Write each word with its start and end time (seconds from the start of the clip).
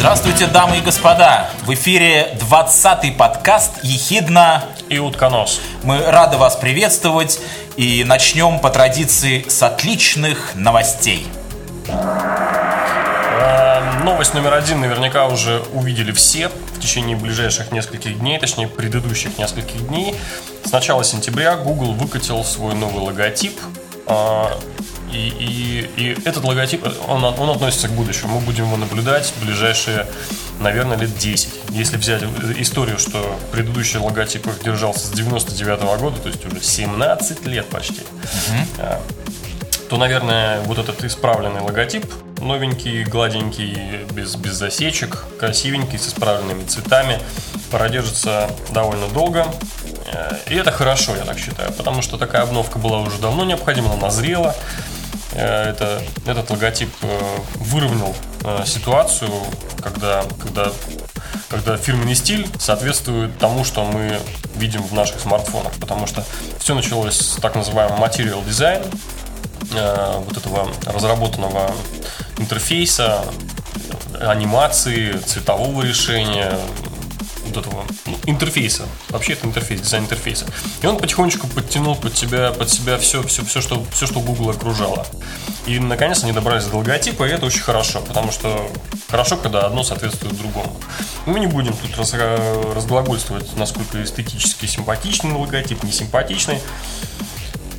Здравствуйте, 0.00 0.46
дамы 0.46 0.78
и 0.78 0.80
господа! 0.80 1.50
В 1.66 1.74
эфире 1.74 2.36
20-й 2.40 3.12
подкаст 3.12 3.84
«Ехидна 3.84 4.64
и 4.88 4.98
утконос». 4.98 5.60
Мы 5.82 6.02
рады 6.02 6.36
вас 6.36 6.56
приветствовать 6.56 7.38
и 7.76 8.02
начнем 8.04 8.58
по 8.60 8.70
традиции 8.70 9.44
с 9.46 9.62
отличных 9.62 10.54
новостей. 10.54 11.26
Новость 14.04 14.32
номер 14.32 14.54
один 14.54 14.80
наверняка 14.80 15.26
уже 15.26 15.62
увидели 15.74 16.10
все 16.12 16.48
в 16.48 16.80
течение 16.80 17.16
ближайших 17.16 17.70
нескольких 17.70 18.18
дней, 18.18 18.38
точнее 18.38 18.66
предыдущих 18.66 19.36
нескольких 19.36 19.88
дней. 19.88 20.14
С 20.64 20.72
начала 20.72 21.04
сентября 21.04 21.56
Google 21.56 21.92
выкатил 21.92 22.42
свой 22.42 22.74
новый 22.74 23.02
логотип 23.02 23.52
э, 24.06 24.44
и, 25.12 25.28
и, 25.38 25.90
и 26.02 26.18
этот 26.24 26.44
логотип, 26.44 26.86
он, 27.08 27.24
он 27.24 27.50
относится 27.50 27.88
к 27.88 27.90
будущему. 27.90 28.38
Мы 28.38 28.46
будем 28.46 28.64
его 28.66 28.76
наблюдать 28.78 29.32
в 29.36 29.44
ближайшие, 29.44 30.06
наверное, 30.60 30.96
лет 30.96 31.16
10. 31.18 31.48
Если 31.70 31.96
взять 31.98 32.22
историю, 32.56 32.98
что 32.98 33.38
предыдущий 33.52 33.98
логотип 33.98 34.46
их 34.46 34.62
держался 34.62 35.08
с 35.08 35.10
99 35.10 35.80
-го 35.80 35.98
года, 35.98 36.16
то 36.18 36.28
есть 36.28 36.46
уже 36.46 36.62
17 36.62 37.46
лет 37.46 37.68
почти, 37.68 38.00
угу. 38.00 38.84
То, 39.90 39.96
наверное, 39.96 40.60
вот 40.60 40.78
этот 40.78 41.02
исправленный 41.02 41.62
логотип, 41.62 42.06
новенький, 42.38 43.02
гладенький, 43.02 44.04
без, 44.12 44.36
без 44.36 44.52
засечек, 44.52 45.24
красивенький, 45.36 45.98
с 45.98 46.06
исправленными 46.06 46.64
цветами, 46.64 47.18
продержится 47.72 48.48
довольно 48.70 49.08
долго. 49.08 49.48
Э, 50.12 50.36
и 50.48 50.54
это 50.54 50.70
хорошо, 50.70 51.16
я 51.16 51.24
так 51.24 51.40
считаю, 51.40 51.72
потому 51.72 52.02
что 52.02 52.18
такая 52.18 52.42
обновка 52.42 52.78
была 52.78 53.00
уже 53.00 53.18
давно 53.18 53.44
необходима, 53.44 53.92
она 53.92 54.02
назрела. 54.02 54.54
Э, 55.32 55.70
это, 55.70 56.00
этот 56.24 56.50
логотип 56.50 56.90
э, 57.02 57.20
выровнял 57.56 58.14
ситуацию, 58.64 59.30
когда, 59.82 60.24
когда, 60.40 60.72
когда 61.50 61.76
фирменный 61.76 62.14
стиль 62.14 62.48
соответствует 62.58 63.36
тому, 63.38 63.64
что 63.64 63.84
мы 63.84 64.18
видим 64.54 64.82
в 64.82 64.94
наших 64.94 65.20
смартфонах. 65.20 65.72
Потому 65.74 66.06
что 66.06 66.24
все 66.58 66.74
началось 66.74 67.16
с 67.16 67.34
так 67.40 67.54
называемого 67.54 67.98
material 67.98 68.46
design, 68.46 68.86
вот 69.70 70.36
этого 70.36 70.68
разработанного 70.86 71.70
интерфейса, 72.38 73.24
анимации, 74.20 75.16
цветового 75.18 75.82
решения, 75.82 76.58
вот 77.46 77.56
этого 77.56 77.84
ну, 78.06 78.16
интерфейса. 78.26 78.86
Вообще 79.08 79.34
это 79.34 79.46
интерфейс, 79.46 79.80
дизайн 79.80 80.04
интерфейса. 80.04 80.46
И 80.82 80.86
он 80.86 80.98
потихонечку 80.98 81.46
подтянул 81.48 81.96
под 81.96 82.16
себя, 82.16 82.52
под 82.52 82.70
себя 82.70 82.98
все, 82.98 83.22
все, 83.22 83.44
все, 83.44 83.60
что, 83.60 83.84
все, 83.92 84.06
что 84.06 84.20
Google 84.20 84.50
окружало. 84.50 85.06
И 85.66 85.78
наконец 85.78 86.22
они 86.22 86.32
добрались 86.32 86.64
до 86.64 86.78
логотипа, 86.78 87.24
и 87.24 87.30
это 87.30 87.46
очень 87.46 87.60
хорошо, 87.60 88.00
потому 88.00 88.32
что 88.32 88.70
хорошо, 89.08 89.36
когда 89.36 89.66
одно 89.66 89.82
соответствует 89.82 90.36
другому. 90.36 90.74
Мы 91.26 91.40
не 91.40 91.46
будем 91.46 91.74
тут 91.74 91.96
раз, 91.96 92.14
разглагольствовать, 92.14 93.56
насколько 93.56 94.02
эстетически 94.02 94.66
симпатичный 94.66 95.32
логотип, 95.32 95.82
не 95.82 95.92
симпатичный. 95.92 96.60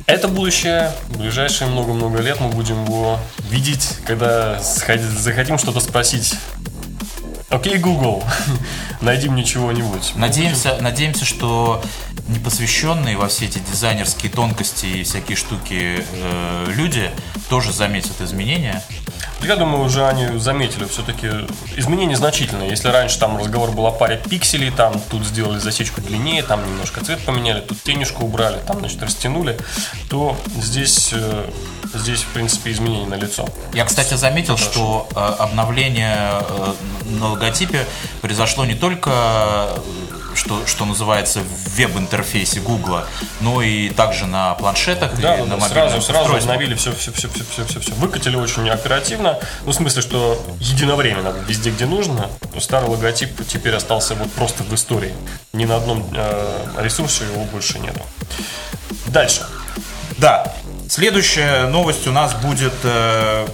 Это 0.06 0.28
будущее. 0.28 0.92
В 1.08 1.18
ближайшие 1.18 1.68
много-много 1.68 2.20
лет 2.20 2.40
мы 2.40 2.48
будем 2.48 2.84
его 2.84 3.18
видеть, 3.50 3.98
когда 4.06 4.60
захотим 4.60 5.58
что-то 5.58 5.80
спросить 5.80 6.34
Окей, 7.52 7.76
Google, 7.76 8.24
найди 9.02 9.28
мне 9.28 9.44
чего-нибудь. 9.44 10.14
Надеемся, 10.16 10.78
надеемся, 10.80 11.26
что 11.26 11.82
непосвященные 12.28 13.18
во 13.18 13.28
все 13.28 13.44
эти 13.44 13.58
дизайнерские 13.58 14.32
тонкости 14.32 14.86
и 14.86 15.02
всякие 15.02 15.36
штуки 15.36 16.02
э, 16.10 16.64
люди 16.68 17.10
тоже 17.50 17.74
заметят 17.74 18.18
изменения. 18.22 18.82
Я 19.44 19.56
думаю, 19.56 19.84
уже 19.84 20.06
они 20.06 20.38
заметили 20.38 20.84
все-таки 20.84 21.28
изменения 21.76 22.16
значительные. 22.16 22.70
Если 22.70 22.88
раньше 22.88 23.18
там 23.18 23.38
разговор 23.38 23.72
был 23.72 23.86
о 23.86 23.90
паре 23.90 24.20
пикселей, 24.28 24.70
там 24.70 25.00
тут 25.10 25.24
сделали 25.24 25.58
засечку 25.58 26.00
длиннее, 26.00 26.42
там 26.42 26.64
немножко 26.64 27.04
цвет 27.04 27.20
поменяли, 27.24 27.60
тут 27.60 27.82
тенюшку 27.82 28.24
убрали, 28.24 28.58
там, 28.66 28.78
значит, 28.78 29.02
растянули, 29.02 29.58
то 30.08 30.36
здесь, 30.56 31.10
э, 31.12 31.50
здесь 31.94 32.20
в 32.20 32.28
принципе, 32.28 32.70
изменения 32.70 33.06
на 33.06 33.14
лицо. 33.14 33.48
Я, 33.74 33.84
кстати, 33.84 34.14
заметил, 34.14 34.56
Хорошо. 34.56 34.72
что 34.72 35.08
э, 35.14 35.42
обновление 35.42 36.18
э, 36.48 36.74
на 37.04 37.28
логотипе 37.30 37.86
произошло 38.20 38.64
не 38.64 38.74
только 38.74 39.70
что, 40.34 40.66
что 40.66 40.84
называется, 40.84 41.40
в 41.40 41.76
веб-интерфейсе 41.76 42.60
Гугла, 42.60 43.06
но 43.40 43.62
и 43.62 43.88
также 43.90 44.26
на 44.26 44.54
планшетах 44.54 45.18
да, 45.20 45.36
и 45.36 45.38
да, 45.38 45.46
на 45.46 45.56
да, 45.56 45.68
сразу, 45.68 46.00
сразу 46.00 46.34
обновили 46.34 46.74
все, 46.74 46.92
все, 46.92 47.12
все, 47.12 47.28
все, 47.28 47.44
все, 47.44 47.64
все, 47.64 47.80
все. 47.80 47.92
Выкатили 47.94 48.36
очень 48.36 48.68
оперативно. 48.68 49.38
Ну, 49.64 49.72
в 49.72 49.74
смысле, 49.74 50.02
что 50.02 50.42
единовременно, 50.60 51.34
везде, 51.46 51.70
где 51.70 51.86
нужно. 51.86 52.28
Старый 52.58 52.88
логотип 52.88 53.46
теперь 53.46 53.74
остался 53.74 54.14
вот 54.14 54.30
просто 54.32 54.62
в 54.62 54.74
истории. 54.74 55.14
Ни 55.52 55.64
на 55.64 55.76
одном 55.76 56.06
э, 56.14 56.66
ресурсе 56.78 57.24
его 57.24 57.44
больше 57.44 57.78
нету. 57.78 58.00
Дальше. 59.06 59.46
Да. 60.18 60.52
Следующая 60.88 61.66
новость 61.66 62.06
у 62.06 62.12
нас 62.12 62.34
будет, 62.34 62.74
э, 62.84 63.46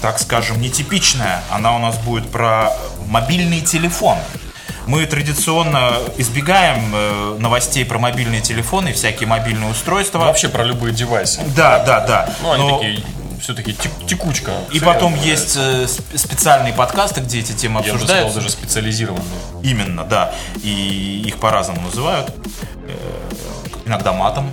так 0.00 0.18
скажем, 0.18 0.60
нетипичная. 0.60 1.42
Она 1.50 1.76
у 1.76 1.78
нас 1.78 1.98
будет 1.98 2.30
про 2.30 2.72
мобильный 3.06 3.60
телефон. 3.60 4.18
Мы 4.88 5.04
традиционно 5.04 5.98
избегаем 6.16 6.92
э, 6.94 7.36
новостей 7.38 7.84
про 7.84 7.98
мобильные 7.98 8.40
телефоны, 8.40 8.94
всякие 8.94 9.28
мобильные 9.28 9.70
устройства. 9.70 10.20
Вообще 10.20 10.48
про 10.48 10.64
любые 10.64 10.94
девайсы. 10.94 11.42
Да, 11.54 11.84
да, 11.84 12.00
да. 12.00 12.34
Ну, 12.42 12.52
они 12.52 12.68
Но... 12.68 12.78
такие 12.78 13.04
все-таки 13.38 13.76
текучка. 14.06 14.52
И 14.72 14.80
потом 14.80 15.14
есть 15.14 15.58
э, 15.58 15.86
специальные 15.86 16.72
подкасты, 16.72 17.20
где 17.20 17.40
эти 17.40 17.52
темы 17.52 17.82
Я 17.84 17.92
обсуждаются. 17.92 18.14
Я 18.14 18.24
бы 18.24 18.30
сказал, 18.30 18.42
даже 18.42 18.50
специализированные. 18.50 19.24
Именно, 19.62 20.04
да. 20.04 20.32
И 20.62 21.22
их 21.26 21.36
по-разному 21.36 21.82
называют. 21.82 22.34
Иногда 23.88 24.12
матом. 24.12 24.52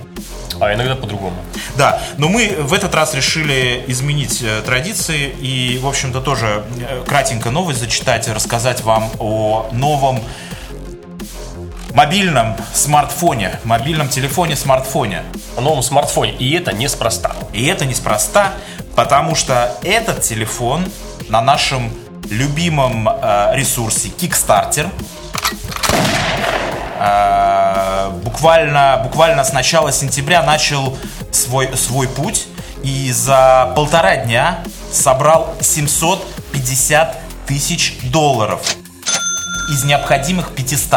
А 0.58 0.72
иногда 0.72 0.96
по-другому. 0.96 1.36
Да, 1.76 2.00
но 2.16 2.28
мы 2.28 2.56
в 2.58 2.72
этот 2.72 2.94
раз 2.94 3.14
решили 3.14 3.84
изменить 3.86 4.40
э, 4.42 4.62
традиции 4.62 5.28
и, 5.28 5.78
в 5.78 5.86
общем-то, 5.86 6.22
тоже 6.22 6.64
э, 6.80 7.04
кратенько 7.06 7.50
новость 7.50 7.80
зачитать 7.80 8.26
рассказать 8.28 8.80
вам 8.80 9.10
о 9.18 9.68
новом 9.72 10.22
мобильном 11.92 12.56
смартфоне, 12.72 13.60
мобильном 13.64 14.08
телефоне, 14.08 14.56
смартфоне. 14.56 15.22
О 15.58 15.60
новом 15.60 15.82
смартфоне. 15.82 16.32
И 16.32 16.54
это 16.54 16.72
неспроста. 16.72 17.36
И 17.52 17.66
это 17.66 17.84
неспроста, 17.84 18.54
потому 18.94 19.34
что 19.34 19.76
этот 19.82 20.22
телефон 20.22 20.86
на 21.28 21.42
нашем 21.42 21.92
любимом 22.30 23.06
э, 23.06 23.50
ресурсе 23.54 24.08
Kickstarter 24.08 24.88
э, 26.98 27.55
буквально, 28.10 29.00
буквально 29.02 29.44
с 29.44 29.52
начала 29.52 29.92
сентября 29.92 30.42
начал 30.42 30.96
свой, 31.30 31.76
свой 31.76 32.08
путь 32.08 32.46
и 32.82 33.10
за 33.12 33.72
полтора 33.74 34.16
дня 34.16 34.60
собрал 34.92 35.54
750 35.60 37.16
тысяч 37.46 37.98
долларов 38.04 38.76
из 39.70 39.84
необходимых 39.84 40.54
500. 40.54 40.90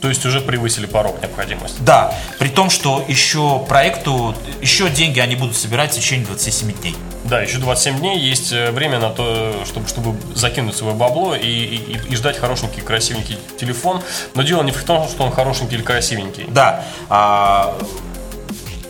То 0.00 0.08
есть 0.08 0.24
уже 0.26 0.40
превысили 0.40 0.86
порог 0.86 1.20
необходимости. 1.20 1.78
Да, 1.80 2.12
при 2.38 2.48
том, 2.48 2.70
что 2.70 3.04
еще 3.08 3.64
проекту, 3.68 4.34
еще 4.60 4.90
деньги 4.90 5.20
они 5.20 5.36
будут 5.36 5.56
собирать 5.56 5.92
в 5.92 5.94
течение 5.94 6.26
27 6.26 6.72
дней. 6.72 6.96
Да, 7.28 7.40
еще 7.40 7.58
27 7.58 7.98
дней 7.98 8.18
есть 8.20 8.52
э, 8.52 8.70
время 8.70 9.00
на 9.00 9.10
то, 9.10 9.64
чтобы, 9.64 9.88
чтобы 9.88 10.16
закинуть 10.34 10.76
свое 10.76 10.94
бабло 10.94 11.34
и, 11.34 11.46
и, 11.46 11.98
и 12.08 12.14
ждать 12.14 12.38
хорошенький, 12.38 12.82
красивенький 12.82 13.36
телефон. 13.58 14.00
Но 14.34 14.42
дело 14.42 14.62
не 14.62 14.70
в 14.70 14.82
том, 14.84 15.08
что 15.08 15.24
он 15.24 15.32
хорошенький 15.32 15.74
или 15.74 15.82
красивенький. 15.82 16.44
Да. 16.48 16.84
А, 17.08 17.76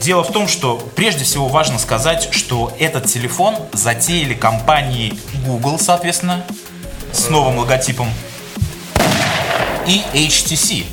дело 0.00 0.22
в 0.22 0.32
том, 0.32 0.48
что 0.48 0.76
прежде 0.94 1.24
всего 1.24 1.48
важно 1.48 1.78
сказать, 1.78 2.28
что 2.30 2.74
этот 2.78 3.06
телефон 3.06 3.56
затеяли 3.72 4.34
компании 4.34 5.18
Google, 5.46 5.78
соответственно, 5.78 6.44
с 7.12 7.30
новым 7.30 7.58
логотипом, 7.58 8.08
и 9.86 10.02
HTC. 10.12 10.84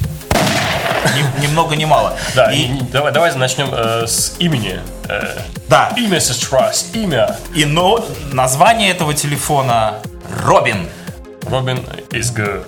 Ни, 1.15 1.41
ни 1.41 1.47
много 1.47 1.75
ни 1.75 1.85
мало. 1.85 2.17
Да, 2.35 2.51
и, 2.51 2.67
давай, 2.91 3.11
давай 3.11 3.33
начнем 3.35 3.69
э, 3.71 4.05
с 4.07 4.35
имени. 4.39 4.79
Э, 5.09 5.39
да. 5.67 5.93
Имя 5.97 6.17
Trust, 6.17 6.93
имя. 6.93 7.37
И 7.55 7.65
но, 7.65 8.05
название 8.31 8.91
этого 8.91 9.13
телефона 9.13 9.99
Робин. 10.43 10.89
Робин 11.43 11.77
is 12.11 12.33
good. 12.35 12.65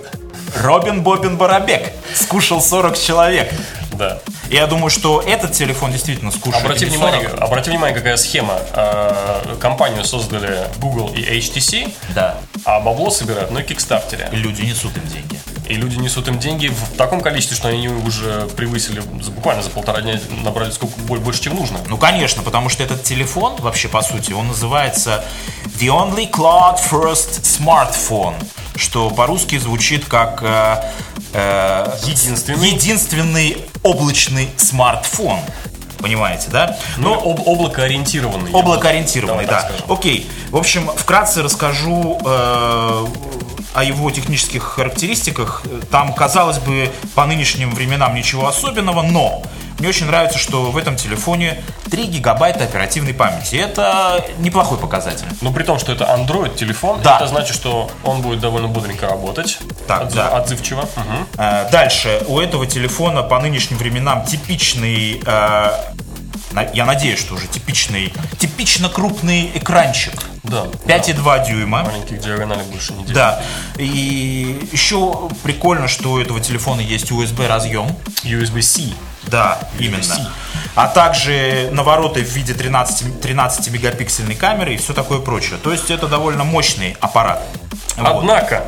Робин 0.62 1.02
Бобин 1.02 1.36
Барабек. 1.36 1.92
Скушал 2.14 2.62
40 2.62 2.98
человек. 2.98 3.52
Да. 3.92 4.18
Я 4.50 4.66
думаю, 4.66 4.90
что 4.90 5.22
этот 5.26 5.52
телефон 5.52 5.90
действительно 5.90 6.30
скушает. 6.30 6.64
Обрати 6.64 6.84
внимание, 6.84 7.28
40. 7.28 7.40
обрати 7.42 7.70
внимание, 7.70 7.96
какая 7.96 8.16
схема. 8.16 8.54
Э, 8.74 9.56
Компанию 9.60 10.04
создали 10.04 10.68
Google 10.78 11.12
и 11.14 11.20
HTC, 11.38 11.92
Да. 12.14 12.36
а 12.64 12.80
бабло 12.80 13.10
собирают 13.10 13.50
на 13.50 13.62
Кикстартере. 13.62 14.28
Люди 14.32 14.62
несут 14.62 14.96
им 14.96 15.06
деньги. 15.06 15.38
И 15.68 15.74
люди 15.74 15.96
несут 15.96 16.28
им 16.28 16.38
деньги 16.38 16.68
в 16.68 16.96
таком 16.96 17.20
количестве, 17.20 17.56
что 17.56 17.68
они 17.68 17.88
уже 17.88 18.46
превысили 18.56 19.00
буквально 19.34 19.62
за 19.62 19.70
полтора 19.70 20.00
дня 20.00 20.20
набрали 20.44 20.70
сколько 20.70 20.94
бо- 21.00 21.16
больше, 21.16 21.42
чем 21.42 21.56
нужно. 21.56 21.78
Ну, 21.88 21.96
конечно, 21.98 22.42
потому 22.42 22.68
что 22.68 22.82
этот 22.82 23.02
телефон, 23.02 23.56
вообще, 23.58 23.88
по 23.88 24.02
сути, 24.02 24.32
он 24.32 24.48
называется 24.48 25.24
The 25.80 25.88
Only 25.88 26.30
Cloud 26.30 26.78
First 26.90 27.42
Smartphone, 27.42 28.34
что 28.76 29.10
по-русски 29.10 29.58
звучит 29.58 30.04
как 30.06 30.40
э, 30.42 30.76
э, 31.32 31.96
Единственный. 32.06 32.68
единственный 32.70 33.56
облачный 33.82 34.48
смартфон. 34.56 35.40
Понимаете, 35.98 36.48
да? 36.50 36.78
Ну, 36.98 37.14
об- 37.14 37.48
облакоориентированный. 37.48 38.52
Облакоориентированный, 38.52 39.46
Давай 39.46 39.46
да. 39.46 39.62
так 39.62 39.70
скажем. 39.78 39.92
Окей. 39.92 40.30
В 40.50 40.56
общем, 40.56 40.90
вкратце 40.94 41.42
расскажу 41.42 42.20
э, 42.24 43.06
о 43.76 43.84
его 43.84 44.10
технических 44.10 44.62
характеристиках. 44.62 45.62
Там, 45.90 46.12
казалось 46.14 46.58
бы, 46.58 46.90
по 47.14 47.26
нынешним 47.26 47.74
временам 47.74 48.14
ничего 48.14 48.48
особенного, 48.48 49.02
но 49.02 49.42
мне 49.78 49.88
очень 49.90 50.06
нравится, 50.06 50.38
что 50.38 50.70
в 50.70 50.76
этом 50.78 50.96
телефоне 50.96 51.62
3 51.90 52.06
гигабайта 52.06 52.64
оперативной 52.64 53.12
памяти. 53.12 53.56
Это 53.56 54.24
неплохой 54.38 54.78
показатель. 54.78 55.26
Но 55.42 55.52
при 55.52 55.62
том, 55.64 55.78
что 55.78 55.92
это 55.92 56.04
Android 56.04 56.56
телефон, 56.56 57.00
Да. 57.02 57.16
это 57.16 57.26
значит, 57.28 57.54
что 57.54 57.90
он 58.02 58.22
будет 58.22 58.40
довольно 58.40 58.68
бодренько 58.68 59.06
работать. 59.08 59.58
Так, 59.86 60.04
отзыв- 60.04 60.14
да. 60.14 60.28
Отзывчиво. 60.38 60.88
Э, 61.36 61.68
Дальше. 61.70 62.22
У 62.28 62.40
этого 62.40 62.66
телефона 62.66 63.22
по 63.22 63.38
нынешним 63.38 63.76
временам 63.76 64.24
типичный... 64.24 65.20
э, 65.26 65.70
я 66.72 66.86
надеюсь, 66.86 67.18
что 67.20 67.34
уже 67.34 67.46
типичный, 67.46 68.14
типично 68.38 68.88
крупный 68.88 69.50
экранчик. 69.54 70.14
Да. 70.48 70.66
5,2 70.86 71.46
дюйма. 71.46 71.82
Маленьких 71.84 72.20
диагоналей 72.20 72.64
больше 72.64 72.92
не 72.92 73.04
делать. 73.04 73.14
Да. 73.14 73.42
И 73.78 74.68
еще 74.72 75.28
прикольно, 75.42 75.88
что 75.88 76.12
у 76.12 76.18
этого 76.18 76.40
телефона 76.40 76.80
есть 76.80 77.10
USB 77.10 77.46
разъем. 77.46 77.88
USB-C. 78.22 78.92
Да, 79.24 79.58
именно. 79.78 80.30
А 80.74 80.88
также 80.88 81.68
навороты 81.72 82.22
в 82.22 82.28
виде 82.28 82.54
13, 82.54 83.20
13 83.20 83.70
мегапиксельной 83.70 84.34
камеры 84.34 84.74
и 84.74 84.76
все 84.76 84.92
такое 84.92 85.18
прочее. 85.18 85.58
То 85.62 85.72
есть 85.72 85.90
это 85.90 86.06
довольно 86.06 86.44
мощный 86.44 86.96
аппарат. 87.00 87.42
Однако, 87.96 88.64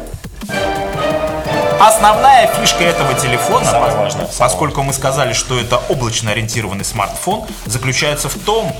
Основная 1.80 2.52
фишка 2.54 2.82
этого 2.82 3.14
телефона, 3.14 3.64
Самое 3.64 3.94
важное, 3.94 4.26
самое 4.26 4.36
поскольку 4.36 4.82
мы 4.82 4.92
сказали, 4.92 5.32
что 5.32 5.58
это 5.58 5.80
облачно 5.88 6.32
ориентированный 6.32 6.84
смартфон, 6.84 7.44
заключается 7.66 8.28
в 8.28 8.34
том, 8.34 8.74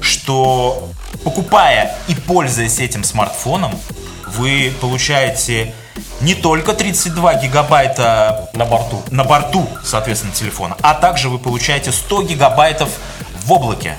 что 0.00 0.88
покупая 1.24 1.96
и 2.08 2.14
пользуясь 2.14 2.78
этим 2.78 3.04
смартфоном, 3.04 3.78
вы 4.26 4.72
получаете 4.80 5.74
не 6.20 6.34
только 6.34 6.72
32 6.72 7.34
гигабайта 7.34 8.48
на 8.52 8.64
борту. 8.64 9.02
на 9.10 9.24
борту, 9.24 9.68
соответственно, 9.84 10.32
телефона, 10.32 10.76
а 10.82 10.94
также 10.94 11.28
вы 11.28 11.38
получаете 11.38 11.92
100 11.92 12.22
гигабайтов 12.22 12.88
в 13.44 13.52
облаке. 13.52 13.98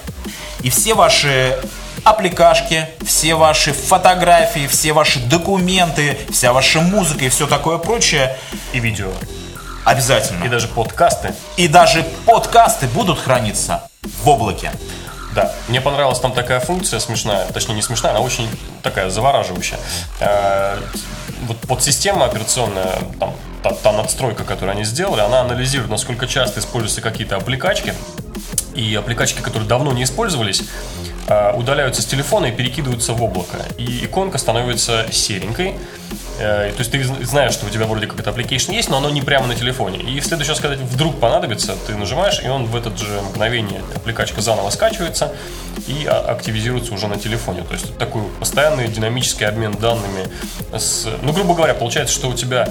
И 0.62 0.70
все 0.70 0.94
ваши 0.94 1.58
аппликашки, 2.04 2.88
все 3.06 3.36
ваши 3.36 3.74
фотографии, 3.74 4.68
все 4.68 4.94
ваши 4.94 5.20
документы, 5.20 6.18
вся 6.32 6.54
ваша 6.54 6.82
музыка 6.82 7.26
и 7.26 7.30
все 7.30 7.48
такое 7.48 7.78
прочее 7.78 8.38
И 8.74 8.80
видео. 8.80 9.12
обязательно. 9.86 10.44
И 10.44 10.50
даже 10.50 10.68
подкасты. 10.68 11.34
И 11.58 11.68
даже 11.68 12.04
подкасты 12.26 12.88
будут 12.88 13.20
храниться 13.20 13.90
в 14.24 14.30
облаке. 14.30 14.72
Да, 15.36 15.52
мне 15.68 15.80
понравилась 15.82 16.20
там 16.20 16.34
такая 16.34 16.60
функция 16.60 17.00
смешная, 17.00 17.46
точнее 17.48 17.76
не 17.76 17.82
смешная, 17.82 18.12
она 18.12 18.22
очень 18.22 18.50
такая 18.84 19.10
завораживающая. 19.10 19.80
Э, 20.20 20.78
Вот 21.48 21.58
подсистема 21.68 22.26
операционная, 22.26 23.00
там, 23.20 23.34
та, 23.64 23.72
та 23.72 23.92
надстройка, 23.92 24.44
которую 24.44 24.74
они 24.74 24.84
сделали, 24.84 25.22
она 25.22 25.42
анализирует, 25.42 25.90
насколько 25.90 26.28
часто 26.28 26.60
используются 26.60 27.02
какие-то 27.02 27.38
аппликачки, 27.38 27.94
и 28.76 28.96
аппликачки, 28.96 29.42
которые 29.42 29.68
давно 29.68 29.92
не 29.92 30.04
использовались, 30.04 30.64
удаляются 31.56 32.02
с 32.02 32.06
телефона 32.06 32.48
и 32.48 32.52
перекидываются 32.52 33.14
в 33.14 33.24
облако. 33.24 33.58
И 33.78 34.06
иконка 34.06 34.38
становится 34.38 35.06
серенькой. 35.12 35.76
Э, 36.40 36.72
То 36.72 36.80
есть 36.80 36.92
ты 36.92 36.98
зн- 37.02 37.24
знаешь, 37.24 37.54
что 37.54 37.68
у 37.68 37.70
тебя 37.70 37.86
вроде 37.86 38.08
как 38.08 38.20
это 38.20 38.32
application 38.32 38.74
есть, 38.74 38.90
но 38.90 38.98
оно 38.98 39.10
не 39.12 39.22
прямо 39.22 39.46
на 39.48 39.56
телефоне. 39.56 40.00
И 40.00 40.20
в 40.20 40.26
следующий 40.26 40.52
раз, 40.52 40.60
когда 40.60 40.76
вдруг 40.84 41.20
понадобится, 41.20 41.76
ты 41.88 41.96
нажимаешь, 41.96 42.42
и 42.44 42.48
он 42.48 42.66
в 42.66 42.76
этот 42.76 42.98
же 42.98 43.22
мгновение, 43.22 43.82
аппликачка 43.96 44.42
заново 44.42 44.70
скачивается 44.72 45.32
и 45.88 46.06
а- 46.08 46.32
активизируется 46.32 46.94
уже 46.94 47.08
на 47.08 47.18
телефоне. 47.18 47.62
То 47.62 47.74
есть 47.74 47.98
такой 47.98 48.24
постоянный 48.40 48.88
динамический 48.88 49.46
обмен 49.46 49.74
данными. 49.74 50.28
С, 50.74 51.08
ну, 51.22 51.32
грубо 51.32 51.54
говоря, 51.54 51.74
получается, 51.76 52.14
что 52.16 52.28
у 52.30 52.34
тебя 52.34 52.68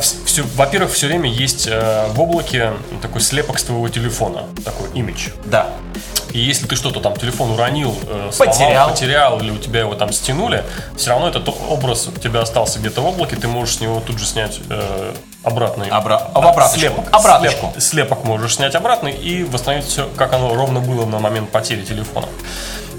все, 0.00 0.42
во-первых, 0.56 0.92
все 0.92 1.06
время 1.06 1.30
есть 1.30 1.66
э, 1.70 2.06
в 2.08 2.20
облаке 2.20 2.72
такой 3.02 3.20
слепок 3.20 3.58
с 3.58 3.64
твоего 3.64 3.88
телефона, 3.88 4.44
такой 4.64 4.88
имидж. 4.94 5.28
Да. 5.44 5.68
И 6.32 6.38
если 6.38 6.66
ты 6.66 6.76
что-то 6.76 7.00
там 7.00 7.16
телефон 7.16 7.50
уронил, 7.52 7.94
э, 8.08 8.30
сломал, 8.32 8.54
Потерял. 8.54 8.90
потерял, 8.90 9.40
или 9.40 9.50
у 9.50 9.58
тебя 9.58 9.80
его 9.80 9.94
там 9.94 10.12
стянули, 10.12 10.64
все 10.96 11.10
равно 11.10 11.28
этот 11.28 11.48
образ 11.68 12.06
у 12.08 12.12
тебя 12.18 12.40
остался 12.42 12.78
где-то 12.78 13.00
в 13.00 13.06
облаке, 13.06 13.36
ты 13.36 13.48
можешь 13.48 13.76
с 13.76 13.80
него 13.80 14.00
тут 14.00 14.18
же 14.18 14.26
снять 14.26 14.60
э, 14.68 15.12
обратный 15.42 15.88
Обра- 15.88 16.30
обраточку. 16.32 16.78
слепок. 16.78 17.04
Обраточку. 17.12 17.66
Слеп- 17.76 17.80
слепок 17.80 18.24
можешь 18.24 18.56
снять 18.56 18.74
обратно 18.76 19.08
и 19.08 19.42
восстановить 19.44 19.86
все, 19.86 20.08
как 20.16 20.32
оно 20.32 20.54
ровно 20.54 20.80
было 20.80 21.04
на 21.04 21.18
момент 21.18 21.50
потери 21.50 21.82
телефона. 21.84 22.28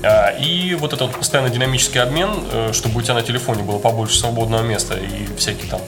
А, 0.03 0.29
И 0.39 0.75
вот 0.75 0.93
этот 0.93 1.11
постоянно 1.15 1.49
динамический 1.49 2.01
обмен, 2.01 2.29
э, 2.51 2.73
чтобы 2.73 2.99
у 2.99 3.01
тебя 3.01 3.13
на 3.13 3.21
телефоне 3.21 3.63
было 3.63 3.77
побольше 3.79 4.17
свободного 4.17 4.63
места 4.63 4.95
и 4.95 5.27
всякий 5.37 5.67
там 5.67 5.81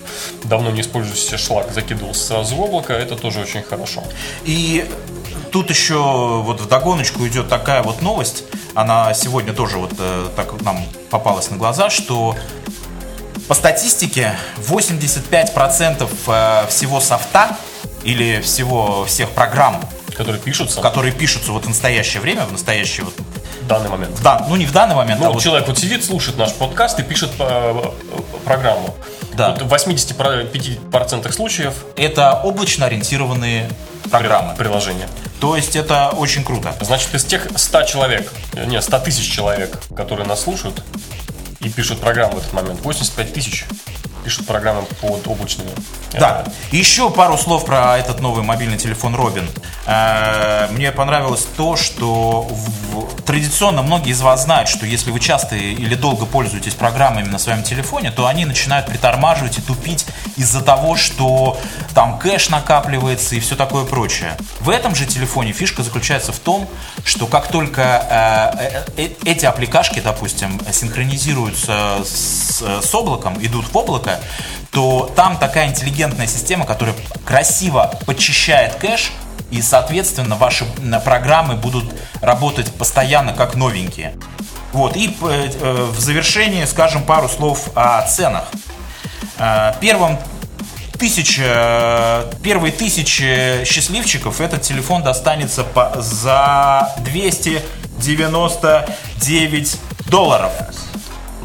давно 0.43 0.71
не 0.71 0.81
использующийся 0.81 1.37
шлак 1.37 1.73
закидывался 1.73 2.27
сразу 2.27 2.55
в 2.55 2.61
облако, 2.61 2.93
это 2.93 3.15
тоже 3.15 3.41
очень 3.41 3.63
хорошо. 3.63 4.03
И 4.43 4.85
тут 5.51 5.69
еще 5.69 6.41
вот 6.43 6.61
в 6.61 6.67
догоночку 6.67 7.27
идет 7.27 7.49
такая 7.49 7.81
вот 7.83 8.01
новость. 8.01 8.43
Она 8.75 9.13
сегодня 9.13 9.53
тоже 9.53 9.77
вот 9.77 9.93
э, 9.97 10.27
так 10.35 10.61
нам 10.61 10.85
попалась 11.09 11.49
на 11.49 11.57
глаза, 11.57 11.89
что 11.89 12.35
по 13.47 13.55
статистике 13.55 14.37
85% 14.57 16.07
э, 16.27 16.67
всего 16.67 16.99
софта 16.99 17.57
или 18.03 18.41
всего 18.41 19.05
всех 19.05 19.29
программ, 19.31 19.81
Которые 20.15 20.41
пишутся 20.41 20.81
которые 20.81 21.13
пишутся 21.13 21.51
вот 21.51 21.65
в 21.65 21.67
настоящее 21.69 22.21
время, 22.21 22.45
в 22.45 22.51
настоящее 22.51 23.05
вот 23.05 23.13
в 23.61 23.67
данный 23.67 23.89
момент. 23.89 24.17
в 24.17 24.21
дан- 24.23 24.45
ну 24.49 24.55
не 24.55 24.65
в 24.65 24.71
данный 24.71 24.95
момент, 24.95 25.19
Ну, 25.21 25.27
а 25.27 25.31
вот 25.31 25.41
человек 25.41 25.67
вот 25.67 25.77
сидит, 25.77 26.03
слушает 26.03 26.37
наш 26.37 26.53
подкаст 26.53 26.99
и 26.99 27.03
пишет 27.03 27.31
э, 27.39 27.81
программу. 28.45 28.93
Да. 29.33 29.51
Вот 29.51 29.61
в 29.63 29.73
85% 29.73 31.31
случаев 31.31 31.73
это 31.95 32.33
облачно 32.43 32.85
ориентированные 32.85 33.69
программы. 34.11 34.55
приложение. 34.55 35.07
То 35.39 35.55
есть 35.55 35.75
это 35.75 36.09
очень 36.09 36.43
круто. 36.43 36.73
Значит, 36.81 37.13
из 37.15 37.25
тех 37.25 37.47
100 37.55 37.83
человек, 37.83 38.31
э, 38.53 38.65
не, 38.65 38.81
100 38.81 38.99
тысяч 38.99 39.31
человек, 39.31 39.79
которые 39.95 40.27
нас 40.27 40.41
слушают 40.41 40.83
и 41.59 41.69
пишут 41.69 41.99
программу 41.99 42.35
в 42.35 42.37
этот 42.39 42.53
момент, 42.53 42.81
85 42.83 43.33
тысяч 43.33 43.65
пишут 44.23 44.47
программы 44.47 44.83
под 45.01 45.27
облачными. 45.27 45.69
Да. 46.13 46.43
Э, 46.45 46.75
Еще 46.75 47.09
пару 47.09 47.37
слов 47.37 47.65
про 47.65 47.97
этот 47.97 48.19
новый 48.21 48.43
мобильный 48.43 48.77
телефон 48.77 49.15
Робин. 49.15 49.49
Э, 49.85 50.67
Мне 50.71 50.91
понравилось 50.91 51.47
то, 51.57 51.75
что 51.75 52.47
традиционно 53.25 53.81
многие 53.81 54.11
из 54.11 54.21
вас 54.21 54.43
знают, 54.43 54.69
что 54.69 54.85
если 54.85 55.11
вы 55.11 55.19
часто 55.19 55.55
или 55.55 55.95
долго 55.95 56.25
пользуетесь 56.25 56.73
программами 56.73 57.27
на 57.27 57.39
своем 57.39 57.63
телефоне, 57.63 58.11
то 58.11 58.27
они 58.27 58.45
начинают 58.45 58.87
притормаживать 58.87 59.57
и 59.57 59.61
тупить 59.61 60.05
из-за 60.37 60.61
того, 60.61 60.95
что 60.95 61.57
там 61.93 62.19
кэш 62.19 62.49
накапливается 62.49 63.35
и 63.35 63.39
все 63.39 63.55
такое 63.55 63.85
прочее. 63.85 64.35
В 64.59 64.69
этом 64.69 64.95
же 64.95 65.05
телефоне 65.05 65.51
фишка 65.51 65.83
заключается 65.83 66.31
в 66.31 66.39
том, 66.39 66.67
что 67.03 67.27
как 67.27 67.47
только 67.47 68.83
э, 68.97 69.05
эти 69.25 69.45
аппликашки, 69.45 69.99
допустим, 69.99 70.61
синхронизируются 70.71 71.97
с 72.05 72.95
облаком, 72.95 73.37
идут 73.43 73.65
в 73.71 73.75
облако, 73.77 74.12
то 74.71 75.11
там 75.15 75.37
такая 75.37 75.67
интеллигентная 75.67 76.27
система, 76.27 76.65
которая 76.65 76.95
красиво 77.25 77.93
подчищает 78.05 78.75
кэш, 78.75 79.11
и, 79.51 79.61
соответственно, 79.61 80.35
ваши 80.35 80.65
программы 81.05 81.55
будут 81.55 81.85
работать 82.21 82.73
постоянно 82.73 83.33
как 83.33 83.55
новенькие. 83.55 84.15
Вот, 84.71 84.95
и 84.97 85.15
э, 85.21 85.49
э, 85.61 85.73
в 85.91 85.99
завершение 85.99 86.65
скажем 86.65 87.03
пару 87.03 87.29
слов 87.29 87.69
о 87.75 88.01
ценах. 88.07 88.45
Э, 89.37 89.73
Первым 89.79 90.17
тысяча, 90.97 92.25
первые 92.43 92.71
тысячи 92.71 93.63
счастливчиков 93.65 94.41
этот 94.41 94.63
телефон 94.63 95.03
достанется 95.03 95.63
по- 95.63 96.01
за 96.01 96.91
299 96.99 99.77
долларов. 100.07 100.51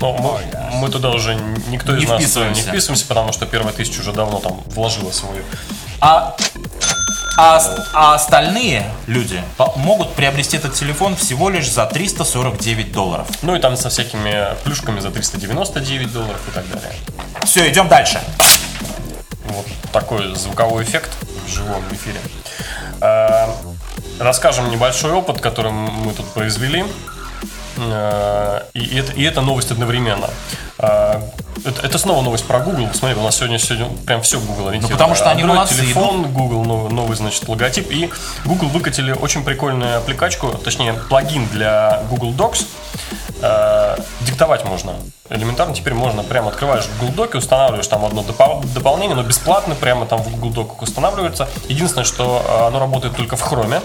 Но 0.01 0.13
мы, 0.17 0.41
мы 0.79 0.89
туда 0.91 1.11
уже 1.11 1.35
никто 1.69 1.95
из 1.97 2.01
Не 2.03 2.07
нас 2.07 2.21
вписываемся. 2.21 2.63
не 2.63 2.69
вписываемся, 2.69 3.07
потому 3.07 3.33
что 3.33 3.47
первая 3.47 3.73
тысяча 3.73 4.01
уже 4.01 4.13
давно 4.13 4.39
там 4.39 4.61
вложила 4.75 5.11
свою. 5.13 5.43
А 6.01 6.37
А, 7.41 7.57
ост- 7.59 7.71
а 7.95 8.15
остальные 8.17 8.85
люди 9.07 9.41
могут 9.77 10.13
приобрести 10.15 10.57
этот 10.57 10.75
телефон 10.75 11.15
всего 11.15 11.51
лишь 11.51 11.71
за 11.71 11.87
349 11.87 12.91
долларов. 12.93 13.29
Ну 13.43 13.55
и 13.55 13.61
там 13.61 13.77
со 13.77 13.91
всякими 13.91 14.57
плюшками 14.65 14.99
за 14.99 15.11
399 15.13 16.13
долларов 16.13 16.41
и 16.49 16.51
так 16.51 16.69
далее. 16.69 16.91
Все, 17.45 17.69
идем 17.71 17.87
дальше. 17.87 18.21
Вот 19.45 19.67
такой 19.93 20.35
звуковой 20.35 20.83
эффект 20.83 21.11
в 21.47 21.49
живом 21.49 21.83
эфире. 21.93 22.19
А, 23.01 23.55
Расскажем 24.19 24.69
небольшой 24.71 25.13
опыт, 25.13 25.41
который 25.41 25.71
мы 25.71 26.13
тут 26.13 26.27
произвели. 26.33 26.85
А, 27.79 28.65
И 28.75 28.99
это, 28.99 29.13
и 29.13 29.23
это 29.23 29.41
новость 29.41 29.71
одновременно. 29.71 30.29
А, 30.79 31.23
Это, 31.65 31.85
это 31.87 31.99
снова 31.99 32.23
новость 32.23 32.47
про 32.47 32.61
Google. 32.61 32.89
Смотри, 32.95 33.19
у 33.19 33.23
нас 33.23 33.37
сегодня, 33.37 33.59
сегодня 33.59 33.89
прям 34.07 34.23
все 34.23 34.39
Google 34.39 34.69
ориентировано. 34.69 34.89
Ну, 34.89 34.89
потому 34.97 35.15
что 35.17 35.31
они 35.31 35.43
Android, 35.43 35.47
молодцы, 35.47 35.75
телефон, 35.75 36.23
Google, 36.33 36.65
новый, 36.65 36.93
новый, 36.93 37.17
значит, 37.17 37.49
логотип. 37.49 37.91
И 37.91 38.09
Google 38.45 38.69
выкатили 38.69 39.13
очень 39.13 39.43
прикольную 39.45 39.99
аппликачку, 39.99 40.53
точнее, 40.53 40.93
плагин 40.93 41.49
для 41.49 42.03
Google 42.11 42.33
Docs. 42.33 42.67
Э, 43.43 43.97
диктовать 44.21 44.65
можно. 44.65 44.93
Элементарно 45.31 45.75
теперь 45.75 45.95
можно 45.95 46.23
прямо 46.23 46.49
открываешь 46.49 46.85
Google 47.01 47.15
Доки, 47.15 47.37
устанавливаешь 47.37 47.87
там 47.89 48.05
одно 48.05 48.23
допол- 48.23 48.65
дополнение, 48.73 49.17
но 49.17 49.23
бесплатно 49.23 49.75
прямо 49.75 50.07
там 50.07 50.23
в 50.23 50.31
Google 50.31 50.51
Доках 50.51 50.83
устанавливается. 50.83 51.49
Единственное, 51.69 52.05
что 52.05 52.43
э, 52.47 52.67
оно 52.69 52.79
работает 52.79 53.17
только 53.17 53.37
в 53.37 53.43
Chrome, 53.53 53.83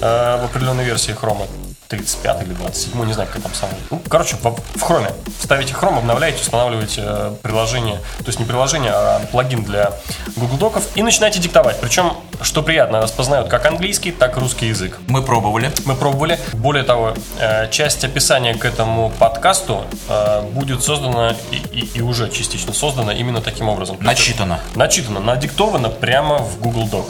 э, 0.00 0.40
в 0.40 0.44
определенной 0.44 0.84
версии 0.84 1.14
Chrome. 1.14 1.46
35 1.88 2.42
или 2.42 2.52
27, 2.52 3.04
не 3.06 3.12
знаю, 3.14 3.28
как 3.32 3.42
там 3.42 3.54
самое. 3.54 3.78
Ну, 3.90 4.02
короче, 4.10 4.36
в, 4.36 4.44
Chrome. 4.76 5.10
Ставите 5.42 5.72
Chrome, 5.72 5.98
обновляете, 5.98 6.42
устанавливаете 6.42 7.02
э, 7.04 7.34
приложение, 7.42 7.96
то 8.18 8.26
есть 8.26 8.38
не 8.38 8.44
приложение, 8.44 8.92
а 8.92 9.20
плагин 9.32 9.64
для 9.64 9.92
Google 10.36 10.58
Доков 10.58 10.84
и 10.96 11.02
начинаете 11.02 11.38
диктовать. 11.40 11.80
Причем, 11.80 12.12
что 12.42 12.62
приятно, 12.62 13.00
распознают 13.00 13.48
как 13.48 13.64
английский, 13.64 14.12
так 14.12 14.36
и 14.36 14.40
русский 14.40 14.66
язык. 14.68 14.98
Мы 15.06 15.22
пробовали. 15.22 15.72
Мы 15.86 15.94
пробовали. 15.94 16.38
Более 16.52 16.84
того, 16.84 17.14
э, 17.38 17.70
часть 17.70 18.04
описания 18.04 18.54
к 18.54 18.66
этому 18.66 19.08
подкасту 19.18 19.84
э, 20.10 20.42
будет 20.52 20.82
создана 20.84 21.34
и, 21.50 21.56
и- 21.72 21.90
и 21.98 22.02
уже 22.02 22.28
частично 22.28 22.74
создана 22.74 23.14
именно 23.14 23.40
таким 23.40 23.70
образом. 23.70 23.96
Начитано. 24.00 24.60
Начитано, 24.74 25.20
надиктовано 25.20 25.88
прямо 25.88 26.36
в 26.38 26.58
Google 26.60 26.86
Doc. 26.86 27.06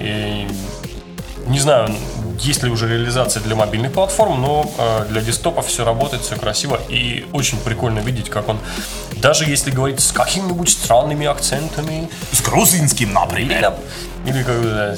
И 0.00 0.48
не 1.46 1.60
знаю, 1.60 1.94
есть 2.40 2.62
ли 2.62 2.70
уже 2.70 2.88
реализация 2.88 3.42
для 3.42 3.54
мобильных 3.56 3.92
платформ, 3.92 4.40
но 4.40 4.70
э, 4.78 5.06
для 5.10 5.20
десктопа 5.20 5.62
все 5.62 5.84
работает, 5.84 6.22
все 6.22 6.36
красиво 6.36 6.80
и 6.88 7.26
очень 7.32 7.58
прикольно 7.58 8.00
видеть, 8.00 8.30
как 8.30 8.48
он, 8.48 8.58
даже 9.16 9.44
если 9.44 9.70
говорить 9.70 10.00
с 10.00 10.12
какими-нибудь 10.12 10.68
странными 10.70 11.26
акцентами, 11.26 12.08
С 12.32 12.40
грузинским, 12.40 13.12
например. 13.12 13.74
или 14.26 14.42
как 14.42 14.54
э, 14.54 14.96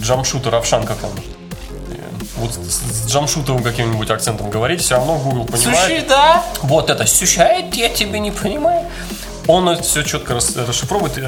джамшут 0.00 0.46
Равшан, 0.46 0.84
как 0.84 0.98
он. 1.04 1.10
Э, 1.10 1.94
Вот 2.36 2.52
с 2.54 3.06
джамшутовым 3.10 3.62
каким-нибудь 3.62 4.10
акцентом 4.10 4.50
говорить, 4.50 4.80
все 4.80 4.96
равно 4.96 5.16
Google 5.18 5.44
понимает. 5.46 5.78
Слушай, 5.78 6.04
да. 6.08 6.42
Вот 6.62 6.90
это 6.90 7.06
сущает, 7.06 7.74
я 7.74 7.88
тебя 7.88 8.18
не 8.18 8.30
понимаю. 8.30 8.84
Он 9.48 9.80
все 9.82 10.02
четко 10.02 10.34
рас- 10.34 10.56
расшифровывает. 10.56 11.18
И, 11.18 11.22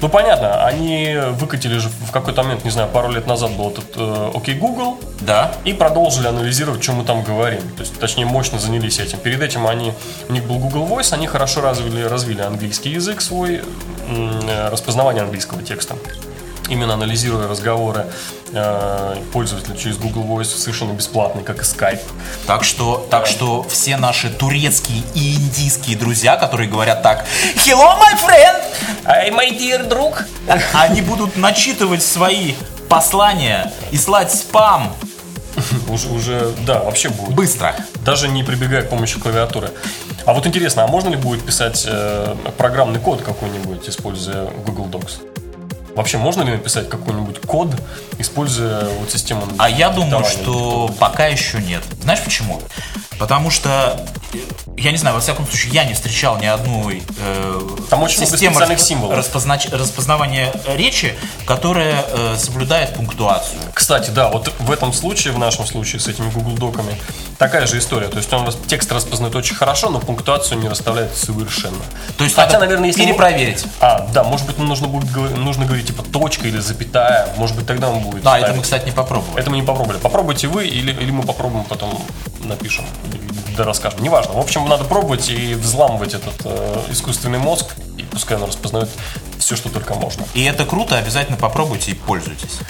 Ну, 0.00 0.08
понятно, 0.08 0.64
они 0.64 1.16
выкатили 1.32 1.78
же 1.78 1.88
в 1.88 2.10
какой-то 2.10 2.42
момент, 2.42 2.64
не 2.64 2.70
знаю, 2.70 2.88
пару 2.88 3.10
лет 3.10 3.26
назад 3.26 3.52
был 3.52 3.70
этот 3.70 3.84
э, 3.96 4.30
Окей 4.34 4.54
Google, 4.54 4.98
Да. 5.20 5.52
и 5.64 5.72
продолжили 5.72 6.26
анализировать, 6.28 6.82
что 6.82 6.92
мы 6.92 7.04
там 7.04 7.22
говорим. 7.22 7.62
То 7.76 7.80
есть, 7.80 7.98
точнее, 7.98 8.26
мощно 8.26 8.58
занялись 8.58 8.98
этим. 8.98 9.18
Перед 9.18 9.40
этим 9.42 9.66
они, 9.66 9.92
у 10.28 10.32
них 10.32 10.44
был 10.44 10.58
Google 10.58 10.86
Voice, 10.86 11.12
они 11.14 11.26
хорошо 11.26 11.60
развили, 11.60 12.02
развили 12.02 12.42
английский 12.42 12.90
язык 12.90 13.20
свой, 13.20 13.62
э, 14.08 14.68
распознавание 14.70 15.22
английского 15.22 15.62
текста. 15.62 15.96
Именно 16.68 16.94
анализируя 16.94 17.48
разговоры 17.48 18.06
э, 18.52 19.16
пользователя 19.32 19.76
через 19.76 19.96
Google 19.98 20.22
Voice 20.24 20.44
совершенно 20.56 20.92
бесплатный, 20.92 21.42
как 21.42 21.58
и 21.58 21.62
Skype. 21.62 22.00
Так 22.46 22.64
что, 22.64 23.06
так 23.10 23.26
что 23.26 23.62
все 23.64 23.96
наши 23.96 24.30
турецкие 24.30 25.02
и 25.14 25.34
индийские 25.34 25.96
друзья, 25.96 26.36
которые 26.36 26.68
говорят 26.70 27.02
так 27.02 27.24
«Hello, 27.56 27.98
my 27.98 28.16
friend!» 28.16 28.62
Ай, 29.04 29.30
мой 29.30 29.50
dear 29.50 29.86
друг! 29.88 30.24
Они 30.72 31.02
будут 31.02 31.36
начитывать 31.36 32.02
свои 32.02 32.54
послания 32.88 33.72
и 33.90 33.96
слать 33.96 34.32
спам 34.32 34.94
Уже, 35.88 36.08
уже, 36.08 36.54
да, 36.66 36.80
вообще 36.80 37.08
будет. 37.08 37.34
быстро. 37.34 37.74
Даже 38.04 38.28
не 38.28 38.42
прибегая 38.44 38.82
к 38.82 38.90
помощи 38.90 39.18
клавиатуры. 39.18 39.70
А 40.24 40.32
вот 40.32 40.46
интересно, 40.46 40.84
а 40.84 40.86
можно 40.86 41.08
ли 41.08 41.16
будет 41.16 41.44
писать 41.44 41.84
э, 41.88 42.34
программный 42.56 43.00
код 43.00 43.22
какой-нибудь, 43.22 43.88
используя 43.88 44.46
Google 44.64 44.86
Docs? 44.86 45.31
Вообще, 45.94 46.18
можно 46.18 46.42
ли 46.42 46.52
написать 46.52 46.88
какой-нибудь 46.88 47.40
код, 47.42 47.68
используя 48.18 48.88
вот 48.98 49.10
систему 49.10 49.42
А 49.58 49.68
я 49.68 49.90
думаю, 49.90 50.24
что 50.24 50.90
пока 50.98 51.26
еще 51.26 51.60
нет. 51.60 51.82
Знаешь 52.02 52.20
почему? 52.22 52.62
Потому 53.18 53.50
что, 53.50 54.04
я 54.76 54.90
не 54.90 54.96
знаю, 54.96 55.14
во 55.14 55.20
всяком 55.20 55.46
случае, 55.46 55.72
я 55.74 55.84
не 55.84 55.94
встречал 55.94 56.38
ни 56.38 56.46
одной 56.46 57.02
э, 57.18 57.60
Там 57.88 58.02
очень 58.02 58.26
системы 58.26 58.60
распо- 58.60 58.78
символов. 58.78 59.16
распознач- 59.18 59.72
распознавания 59.76 60.52
речи, 60.66 61.14
которая 61.46 62.04
э, 62.08 62.36
соблюдает 62.38 62.94
пунктуацию. 62.94 63.60
Кстати, 63.74 64.10
да, 64.10 64.28
вот 64.28 64.52
в 64.58 64.70
этом 64.72 64.92
случае, 64.92 65.34
в 65.34 65.38
нашем 65.38 65.66
случае 65.66 66.00
с 66.00 66.08
этими 66.08 66.30
Google 66.30 66.56
Доками, 66.56 66.96
такая 67.42 67.66
же 67.66 67.78
история. 67.78 68.08
То 68.08 68.18
есть 68.18 68.32
он 68.32 68.48
текст 68.66 68.90
распознает 68.92 69.34
очень 69.34 69.54
хорошо, 69.54 69.90
но 69.90 69.98
пунктуацию 69.98 70.58
не 70.60 70.68
расставляет 70.68 71.14
совершенно. 71.16 71.82
То 72.16 72.24
есть 72.24 72.36
Хотя, 72.36 72.58
наверное, 72.58 72.88
если... 72.88 73.04
перепроверить. 73.04 73.64
А, 73.80 74.08
да, 74.12 74.22
может 74.22 74.46
быть, 74.46 74.58
нужно 74.58 74.88
будет 74.88 75.12
нужно 75.36 75.66
говорить 75.66 75.86
типа 75.86 76.02
точка 76.02 76.46
или 76.48 76.58
запятая. 76.58 77.28
Может 77.36 77.56
быть, 77.56 77.66
тогда 77.66 77.90
он 77.90 78.00
будет. 78.00 78.22
Да, 78.22 78.36
это 78.36 78.46
ставить. 78.46 78.56
мы, 78.56 78.62
кстати, 78.62 78.84
не 78.86 78.92
попробовали. 78.92 79.40
Это 79.40 79.50
мы 79.50 79.56
не 79.56 79.62
попробовали. 79.62 79.98
Попробуйте 79.98 80.48
вы, 80.48 80.66
или, 80.66 80.92
или 80.92 81.10
мы 81.10 81.22
попробуем, 81.22 81.64
потом 81.64 82.00
напишем, 82.40 82.84
да 83.56 83.64
расскажем. 83.64 84.02
Неважно. 84.02 84.34
В 84.34 84.40
общем, 84.40 84.68
надо 84.68 84.84
пробовать 84.84 85.28
и 85.28 85.54
взламывать 85.54 86.14
этот 86.14 86.34
э, 86.44 86.80
искусственный 86.90 87.38
мозг, 87.38 87.66
и 87.98 88.02
пускай 88.02 88.36
он 88.36 88.44
распознает 88.44 88.88
все, 89.38 89.56
что 89.56 89.68
только 89.68 89.94
можно. 89.94 90.24
И 90.34 90.44
это 90.44 90.64
круто, 90.64 90.96
обязательно 90.96 91.36
попробуйте 91.36 91.92
и 91.92 91.94
пользуйтесь. 91.94 92.60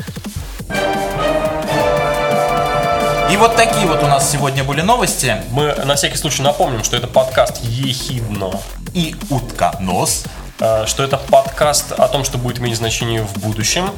И 3.32 3.36
вот 3.36 3.56
такие 3.56 3.86
вот 3.86 4.02
у 4.02 4.06
нас 4.06 4.30
сегодня 4.30 4.62
были 4.62 4.82
новости. 4.82 5.36
Мы 5.52 5.72
на 5.86 5.94
всякий 5.94 6.18
случай 6.18 6.42
напомним, 6.42 6.84
что 6.84 6.98
это 6.98 7.06
подкаст 7.06 7.60
Ехидно. 7.62 8.50
И 8.92 9.16
утка 9.30 9.74
нос. 9.80 10.24
Э, 10.60 10.84
Что 10.86 11.02
это 11.02 11.16
подкаст 11.16 11.92
о 11.92 12.08
том, 12.08 12.24
что 12.24 12.36
будет 12.36 12.58
иметь 12.58 12.76
значение 12.76 13.22
в 13.22 13.32
будущем. 13.38 13.90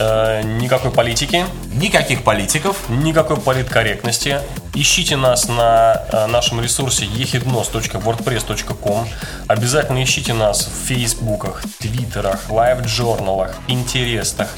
Э, 0.00 0.42
Никакой 0.42 0.90
политики, 0.90 1.46
Никаких 1.74 2.24
политиков. 2.24 2.76
никакой 2.88 3.36
политкорректности. 3.36 4.40
Ищите 4.74 5.14
нас 5.16 5.46
на 5.46 6.02
э, 6.12 6.26
нашем 6.26 6.60
ресурсе 6.60 7.04
ehidnos.wordpress.com. 7.04 9.08
Обязательно 9.46 10.02
ищите 10.02 10.32
нас 10.34 10.66
в 10.66 10.86
фейсбуках, 10.88 11.62
твиттерах, 11.78 12.50
лайв-джорналах, 12.50 13.54
интересах. 13.68 14.48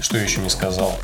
Что 0.00 0.16
я 0.16 0.22
еще 0.22 0.40
не 0.40 0.48
сказал? 0.48 0.96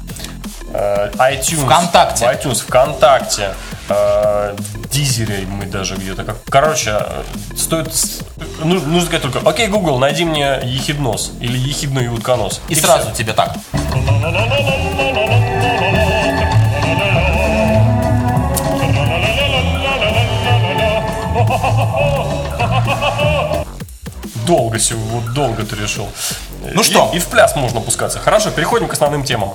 Э, 0.73 1.11
iTunes. 1.19 1.65
Вконтакте. 1.65 2.27
В 2.27 2.29
iTunes, 2.29 2.63
ВКонтакте. 2.67 3.55
э, 3.89 4.57
Дизере 4.91 5.47
мы 5.47 5.65
даже 5.67 5.95
где-то. 5.97 6.25
как- 6.25 6.37
Короче, 6.51 6.91
э, 7.01 7.23
стоит... 7.57 7.95
с- 7.95 8.21
ну- 8.63 8.75
Нужно 8.81 9.01
сказать 9.03 9.23
только, 9.23 9.39
окей, 9.49 9.67
Google, 9.69 9.99
найди 9.99 10.25
мне 10.25 10.61
ехиднос 10.63 11.33
или 11.41 11.57
ехидный 11.57 12.05
и 12.05 12.09
утконос. 12.09 12.61
И, 12.69 12.75
всё. 12.75 12.87
сразу 12.87 13.11
тебе 13.13 13.33
так. 13.33 13.57
Долго 24.47 24.79
сегодня, 24.79 25.11
вот 25.21 25.33
долго 25.35 25.63
ты 25.65 25.77
решил. 25.77 26.09
Ну 26.73 26.81
И- 26.81 26.85
что? 26.85 27.11
И, 27.13 27.19
в 27.19 27.27
пляс 27.27 27.55
можно 27.57 27.81
пускаться. 27.81 28.19
Хорошо, 28.19 28.51
переходим 28.51 28.89
к 28.89 28.93
основным 28.93 29.23
темам. 29.25 29.51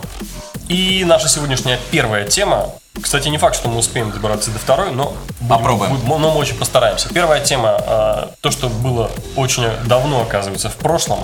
И 0.73 1.03
наша 1.05 1.29
сегодняшняя 1.29 1.77
первая 1.91 2.27
тема. 2.27 2.71
Кстати, 2.99 3.27
не 3.27 3.37
факт, 3.37 3.55
что 3.55 3.69
мы 3.69 3.77
успеем 3.77 4.09
добраться 4.09 4.49
до 4.49 4.57
второй, 4.57 4.89
но 4.91 5.15
будем- 5.39 5.47
Попробуем. 5.49 5.91
будем- 5.95 6.07
но 6.07 6.17
мы 6.17 6.31
очень 6.39 6.55
постараемся. 6.57 7.09
Первая 7.13 7.41
тема, 7.43 7.77
э, 7.79 8.25
то, 8.41 8.49
что 8.49 8.69
было 8.69 9.11
очень 9.35 9.67
давно, 9.85 10.21
оказывается, 10.23 10.69
в 10.69 10.75
прошлом, 10.77 11.19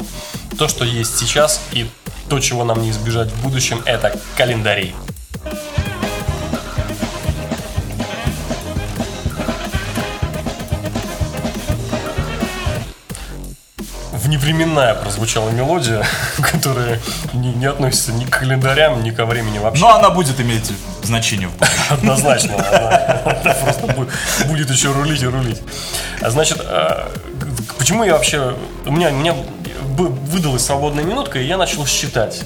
то, 0.59 0.67
что 0.67 0.85
есть 0.85 1.17
сейчас, 1.17 1.61
и 1.71 1.89
то, 2.29 2.39
чего 2.39 2.63
нам 2.63 2.79
не 2.83 2.91
избежать 2.91 3.31
в 3.31 3.41
будущем, 3.41 3.81
это 3.85 4.19
календари. 4.37 4.93
Вневременная 14.29 14.93
прозвучала 14.93 15.49
мелодия, 15.49 16.05
которая 16.51 16.99
не, 17.33 17.51
не 17.51 17.65
относится 17.65 18.11
ни 18.13 18.25
к 18.25 18.29
календарям, 18.37 19.01
ни 19.01 19.09
ко 19.09 19.25
времени 19.25 19.57
вообще. 19.57 19.81
Но 19.81 19.95
она 19.95 20.11
будет 20.11 20.39
иметь 20.39 20.71
значение 21.01 21.47
в 21.47 21.53
будущем. 21.53 21.81
Однозначно. 21.89 22.53
Она 22.53 23.53
просто 23.63 23.87
бу- 23.87 24.07
будет 24.45 24.69
еще 24.69 24.91
рулить 24.91 25.23
и 25.23 25.25
рулить. 25.25 25.59
А 26.21 26.29
Значит, 26.29 26.61
почему 27.79 28.03
я 28.03 28.13
вообще... 28.13 28.53
У 28.85 28.91
меня, 28.91 29.09
у 29.09 29.13
меня 29.13 29.33
выдалась 29.97 30.63
свободная 30.63 31.03
минутка, 31.03 31.39
и 31.39 31.47
я 31.47 31.57
начал 31.57 31.87
считать. 31.87 32.43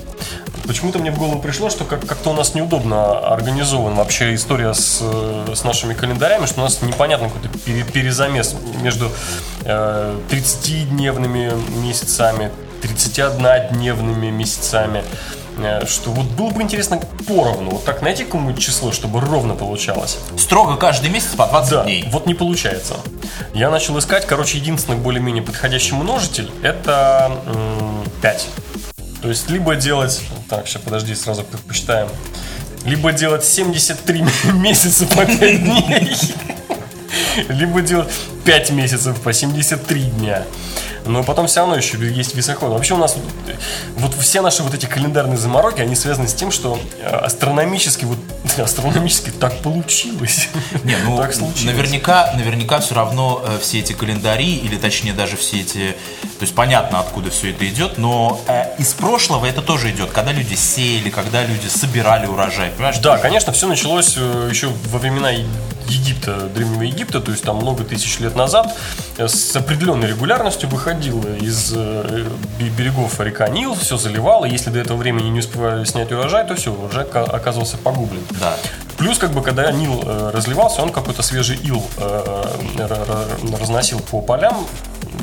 почему-то 0.66 1.00
мне 1.00 1.12
в 1.12 1.18
голову 1.18 1.42
пришло, 1.42 1.70
что 1.70 1.84
как- 1.84 2.06
как-то 2.08 2.30
у 2.30 2.34
нас 2.34 2.54
неудобно 2.56 3.20
организована 3.28 3.98
вообще 3.98 4.34
история 4.36 4.74
с, 4.74 5.00
э, 5.02 5.54
с 5.54 5.66
нашими 5.66 5.94
календарями, 5.94 6.46
что 6.46 6.62
у 6.62 6.63
нас 6.63 6.82
непонятно 6.82 7.28
какой-то 7.28 7.50
пере- 7.60 7.84
перезамес 7.84 8.56
между 8.82 9.12
30-дневными 9.65 11.51
месяцами, 11.84 12.51
31-дневными 12.82 14.29
месяцами. 14.32 15.03
Э, 15.58 15.86
Что 15.86 16.10
вот 16.12 16.25
было 16.25 16.50
бы 16.50 16.62
интересно 16.63 17.00
поровну, 17.27 17.72
вот 17.72 17.86
так 17.86 18.01
найти 18.01 18.24
какое-нибудь 18.25 18.60
число, 18.60 18.91
чтобы 18.91 19.22
ровно 19.22 19.53
получалось. 19.55 20.17
Строго 20.38 20.75
каждый 20.77 21.10
месяц 21.12 21.29
по 21.38 21.46
20 21.48 21.70
Да, 21.72 21.84
дней. 21.84 22.08
вот 22.12 22.25
не 22.25 22.34
получается. 22.34 22.96
Я 23.53 23.70
начал 23.70 23.98
искать, 24.00 24.25
короче, 24.25 24.58
единственный 24.58 24.98
более-менее 24.98 25.43
подходящий 25.43 25.93
множитель 25.96 26.50
это 26.63 27.32
м, 27.46 28.03
5. 28.22 28.48
То 29.22 29.29
есть, 29.29 29.50
либо 29.50 29.75
делать... 29.75 30.22
Так, 30.50 30.67
сейчас, 30.67 30.82
подожди, 30.82 31.15
сразу 31.15 31.43
по- 31.43 31.58
посчитаем. 31.60 32.10
Либо 32.84 33.13
делать 33.13 33.46
73 33.46 34.25
месяца 34.55 35.05
по 35.05 35.24
5 35.25 35.39
дней, 35.63 36.17
либо 37.50 37.82
делать 37.82 38.12
5 38.46 38.72
месяцев 38.72 39.20
по 39.22 39.34
73 39.34 40.04
дня. 40.04 40.44
Но 41.06 41.24
потом 41.24 41.48
все 41.48 41.62
равно 41.62 41.76
еще 41.76 41.98
есть 41.98 42.36
висоход. 42.36 42.72
Вообще 42.72 42.94
у 42.94 42.98
нас 42.98 43.16
э, 43.48 43.54
вот 43.96 44.14
все 44.16 44.42
наши 44.42 44.64
вот 44.64 44.74
эти 44.74 44.86
календарные 44.86 45.38
замороки, 45.38 45.82
они 45.82 45.96
связаны 45.96 46.28
с 46.28 46.34
тем, 46.34 46.52
что 46.52 46.80
э, 47.00 47.08
астрономически, 47.08 48.06
вот 48.06 48.18
астрономически 48.58 49.32
так 49.32 49.58
получилось. 49.60 50.50
Не, 50.84 50.96
ну, 51.06 51.18
так 51.18 51.34
случилось. 51.34 51.64
наверняка, 51.64 52.34
наверняка 52.36 52.80
все 52.80 52.96
равно 52.96 53.44
э, 53.46 53.58
все 53.62 53.80
эти 53.80 53.94
календари, 53.94 54.56
или 54.56 54.78
точнее 54.78 55.14
даже 55.14 55.36
все 55.36 55.62
эти, 55.62 55.92
то 56.22 56.42
есть 56.42 56.56
понятно, 56.56 57.00
откуда 57.00 57.30
все 57.30 57.52
это 57.52 57.68
идет, 57.68 57.98
но 57.98 58.40
из 58.78 58.94
прошлого 58.94 59.46
это 59.46 59.62
тоже 59.62 59.92
идет, 59.92 60.12
когда 60.12 60.32
люди 60.32 60.56
сеяли, 60.56 61.10
когда 61.10 61.44
люди 61.44 61.68
собирали 61.68 62.26
урожай, 62.26 62.72
понимаешь? 62.72 62.98
Да, 63.00 63.18
конечно, 63.18 63.52
все 63.54 63.68
началось 63.68 64.16
еще 64.16 64.70
во 64.90 65.00
времена 65.00 65.32
Египта, 65.88 66.50
Древнего 66.50 66.84
Египта, 66.84 67.20
то 67.20 67.32
есть 67.32 67.44
там 67.44 67.58
много 67.58 67.84
тысяч 67.84 68.20
лет 68.20 68.36
назад 68.36 68.76
с 69.18 69.56
определенной 69.56 70.08
регулярностью 70.08 70.70
выходило 70.94 71.36
из 71.38 71.72
э, 71.76 72.28
бе- 72.60 72.70
берегов 72.70 73.20
река 73.20 73.48
Нил, 73.50 73.74
все 73.76 73.98
заливало, 73.98 74.46
если 74.46 74.70
до 74.70 74.80
этого 74.80 74.98
времени 74.98 75.30
не 75.30 75.40
успевали 75.40 75.84
снять 75.86 76.12
урожай, 76.12 76.46
то 76.46 76.56
все, 76.56 76.72
урожай 76.72 77.06
ка- 77.06 77.24
оказывался 77.24 77.78
погублен. 77.78 78.22
Да. 78.40 78.56
Плюс, 78.98 79.18
как 79.18 79.32
бы, 79.32 79.42
когда 79.42 79.72
Нил 79.72 80.02
э, 80.06 80.32
разливался, 80.34 80.82
он 80.84 80.92
какой-то 80.92 81.24
свежий 81.24 81.58
ил 81.58 81.84
э, 81.98 82.46
разносил 83.60 84.00
по 84.02 84.22
полям, 84.22 84.68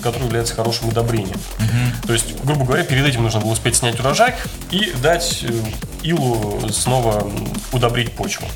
который 0.02 0.24
является 0.24 0.54
хорошим 0.54 0.88
удобрением. 0.88 1.38
То 2.06 2.12
есть, 2.12 2.42
грубо 2.42 2.64
говоря, 2.64 2.82
перед 2.84 3.06
этим 3.06 3.22
нужно 3.22 3.40
было 3.40 3.52
успеть 3.52 3.76
снять 3.76 3.98
урожай 4.00 4.34
и 4.70 4.92
дать 5.02 5.44
илу 6.02 6.68
снова 6.72 7.30
удобрить 7.72 8.12
почву. 8.12 8.46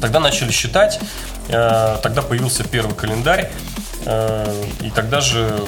Тогда 0.00 0.20
начали 0.20 0.50
считать, 0.52 1.00
тогда 1.48 2.22
появился 2.22 2.62
первый 2.64 2.94
календарь, 2.94 3.50
и 4.02 4.90
тогда 4.94 5.20
же, 5.20 5.60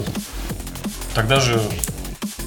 тогда 1.15 1.41
же 1.41 1.61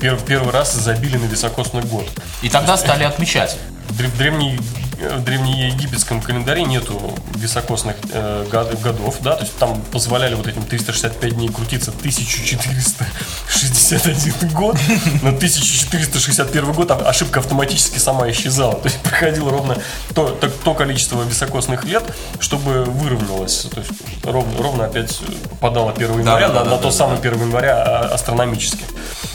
пер- 0.02 0.20
первый 0.26 0.52
раз 0.52 0.74
забили 0.74 1.18
на 1.18 1.26
високосный 1.26 1.82
год. 1.82 2.08
И 2.42 2.50
тогда 2.50 2.78
стали 2.78 3.04
отмечать. 3.04 3.58
Древ- 3.90 4.16
древней, 4.18 4.60
в 4.98 5.24
древнеегипетском 5.24 6.22
календаре 6.22 6.64
нету 6.64 7.14
високосных 7.36 7.96
э, 8.12 8.46
год- 8.52 8.80
годов, 8.82 9.18
да, 9.22 9.36
то 9.36 9.44
есть 9.44 9.56
там 9.58 9.82
позволяли 9.92 10.36
вот 10.36 10.48
этим 10.48 10.64
365 10.64 11.36
дней 11.36 11.50
крутиться 11.50 11.92
1461 11.92 14.50
год, 14.54 14.76
на 15.22 15.30
1461 15.32 16.72
год 16.74 16.92
а- 16.92 17.10
ошибка 17.10 17.40
автоматически 17.40 17.98
сама 18.00 18.30
исчезала, 18.32 18.76
то 18.76 18.88
есть 18.88 19.00
проходило 19.02 19.52
ровно 19.52 19.78
то, 20.14 20.30
то, 20.30 20.50
то 20.50 20.74
количество 20.74 21.22
високосных 21.24 21.84
лет, 21.86 22.04
чтобы 22.40 22.84
выровнялось, 22.86 23.68
то 23.74 23.80
есть 23.80 23.92
ровно, 24.24 24.58
ровно 24.62 24.86
опять 24.86 25.20
попадало 25.52 25.92
1 25.92 26.20
января 26.20 26.48
да, 26.50 26.54
на, 26.54 26.60
да, 26.60 26.64
на 26.66 26.70
да, 26.72 26.78
то 26.78 26.84
да, 26.84 26.92
самое 26.92 27.20
1 27.20 27.34
января 27.42 27.84
а, 27.84 28.10
астрономически. 28.14 28.84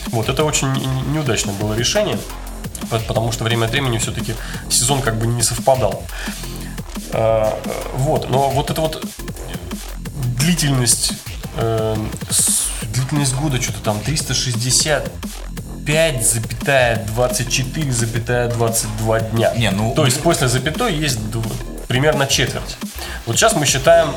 Вот, 0.09 0.29
это 0.29 0.45
очень 0.45 0.73
не- 0.73 0.87
неудачное 1.13 1.55
было 1.55 1.75
решение. 1.75 2.19
По- 2.91 2.99
потому 2.99 3.33
что 3.33 3.45
время 3.45 3.67
от 3.67 3.71
времени 3.73 3.99
все-таки 3.99 4.35
сезон 4.69 5.01
как 5.03 5.17
бы 5.17 5.27
не 5.27 5.43
совпадал. 5.43 6.03
Э, 7.13 7.53
Вот, 7.95 8.31
но 8.31 8.51
вот 8.51 8.71
эта 8.71 8.81
вот 8.81 9.05
длительность, 10.39 11.13
э, 11.57 11.97
длительность 12.93 13.35
года 13.37 13.61
что-то 13.61 13.81
там 13.81 14.01
365 14.01 16.27
запятая 16.27 17.05
24 17.15 17.93
запятая 17.93 18.49
22 18.49 19.21
дня. 19.21 19.53
Не, 19.57 19.71
ну, 19.71 19.95
То 19.95 20.05
есть 20.05 20.21
после 20.23 20.49
запятой 20.49 20.95
есть 20.95 21.19
примерно 21.89 22.27
четверть. 22.27 22.77
Вот 23.27 23.37
сейчас 23.37 23.55
мы 23.55 23.67
считаем, 23.67 24.15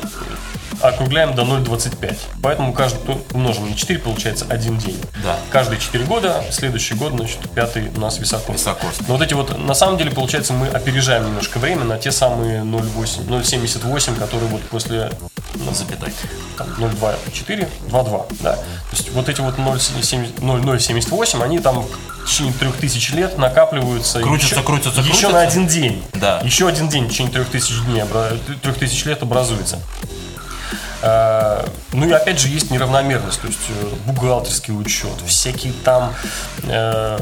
округляем 0.87 1.33
до 1.33 1.43
0,25. 1.43 2.17
Поэтому 2.41 2.73
каждый 2.73 3.17
умножим 3.33 3.69
на 3.69 3.75
4, 3.75 3.99
получается 3.99 4.45
один 4.49 4.77
день. 4.77 4.99
Да. 5.23 5.37
Каждые 5.49 5.79
4 5.79 6.03
года, 6.05 6.43
следующий 6.51 6.93
год, 6.95 7.13
значит, 7.13 7.39
пятый 7.55 7.89
у 7.95 7.99
нас 7.99 8.19
високос. 8.19 8.55
Високос. 8.55 8.99
Но 9.07 9.15
вот 9.15 9.21
эти 9.21 9.33
вот, 9.33 9.57
на 9.57 9.73
самом 9.73 9.97
деле, 9.97 10.11
получается, 10.11 10.53
мы 10.53 10.67
опережаем 10.67 11.25
немножко 11.25 11.57
время 11.59 11.85
на 11.85 11.97
те 11.97 12.11
самые 12.11 12.61
0,8, 12.61 13.27
0,78, 13.27 14.17
которые 14.19 14.49
вот 14.49 14.61
после 14.63 15.11
ну, 15.55 15.73
Запятой. 15.73 16.11
там, 16.57 16.67
0,24, 16.77 17.67
2,2, 17.89 18.35
да. 18.41 18.53
То 18.55 18.61
есть 18.91 19.11
вот 19.11 19.29
эти 19.29 19.39
вот 19.41 19.57
0,70 19.57 20.41
0,078, 20.41 21.41
они 21.43 21.59
там 21.59 21.83
в 21.83 22.25
течение 22.27 22.53
3000 22.53 23.11
лет 23.13 23.37
накапливаются. 23.37 24.21
Крутятся, 24.21 24.55
еще, 24.55 24.63
крутятся, 24.65 25.01
Еще 25.01 25.09
крутятся. 25.11 25.31
на 25.33 25.41
один 25.41 25.67
день. 25.67 26.03
Да. 26.13 26.39
Еще 26.43 26.67
один 26.67 26.89
день 26.89 27.05
в 27.05 27.09
течение 27.11 27.33
3000 27.33 27.83
дней, 27.85 28.01
обра- 28.01 28.37
3000 28.61 29.07
лет 29.07 29.21
образуется. 29.23 29.79
Э, 31.05 31.65
Ну 31.91 32.07
и 32.07 32.11
опять 32.13 32.39
же 32.39 32.47
есть 32.47 32.71
неравномерность, 32.71 33.41
то 33.41 33.47
есть 33.47 33.59
э, 33.69 33.93
бухгалтерский 34.05 34.73
учет, 34.73 35.11
всякие 35.27 35.73
там 35.73 36.13
э, 36.63 37.19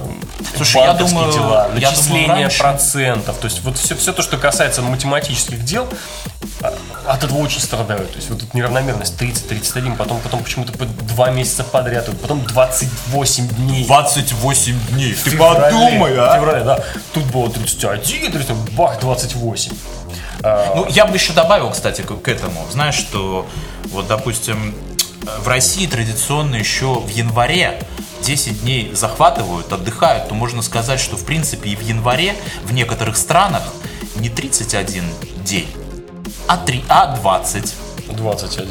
Слушай, 0.56 0.82
я 0.84 0.94
думаю- 0.94 1.32
дела, 1.34 1.68
я 1.76 1.90
начисление 1.90 2.28
думаю, 2.28 2.44
раньше- 2.44 2.60
процентов, 2.60 3.38
то 3.38 3.46
есть 3.46 3.62
вот 3.64 3.78
все, 3.78 3.96
все 3.96 4.14
то, 4.14 4.22
что 4.22 4.38
касается 4.38 4.82
математических 4.84 5.64
дел, 5.66 5.88
а, 6.62 6.74
от 7.08 7.24
этого 7.24 7.40
очень 7.40 7.60
страдают. 7.60 8.12
То 8.12 8.18
есть 8.18 8.30
вот 8.30 8.44
эта 8.44 8.56
неравномерность 8.56 9.16
30-31, 9.20 9.96
потом, 9.98 10.20
потом 10.22 10.44
почему-то 10.44 10.74
по 10.74 10.86
два 10.86 11.32
месяца 11.32 11.64
подряд, 11.64 12.08
потом 12.22 12.46
28 12.46 13.48
дней. 13.48 13.86
28 13.88 14.80
дней. 14.92 15.14
Ты 15.16 15.32
феврале, 15.32 15.60
подумай, 15.62 16.14
В 16.16 16.20
а? 16.20 16.36
феврале, 16.36 16.64
да. 16.64 16.80
Тут 17.14 17.24
было 17.26 17.50
31, 17.50 18.32
30, 18.32 18.56
бах, 18.76 19.00
28. 19.00 19.74
А, 20.44 20.74
Ну, 20.76 20.88
я 20.90 21.06
бы 21.06 21.16
еще 21.16 21.34
добавил, 21.34 21.70
кстати, 21.70 22.02
к, 22.02 22.28
этому. 22.28 22.66
Знаешь, 22.72 22.96
что 22.96 23.46
вот, 23.86 24.08
допустим, 24.08 24.76
в 25.40 25.48
России 25.48 25.86
традиционно 25.88 26.56
еще 26.56 27.00
в 27.00 27.10
январе 27.10 27.84
10 28.24 28.62
дней 28.62 28.92
захватывают, 28.94 29.72
отдыхают, 29.72 30.30
то 30.30 30.36
можно 30.36 30.62
сказать, 30.62 31.00
что 31.00 31.18
в 31.18 31.26
принципе 31.26 31.70
и 31.70 31.76
в 31.76 31.82
январе 31.82 32.36
в 32.64 32.74
некоторых 32.74 33.18
странах 33.18 33.64
не 34.16 34.30
31 34.30 35.04
день, 35.44 35.68
а, 36.48 36.58
3, 36.58 36.84
а 36.90 37.16
20. 37.18 37.74
21. 38.12 38.68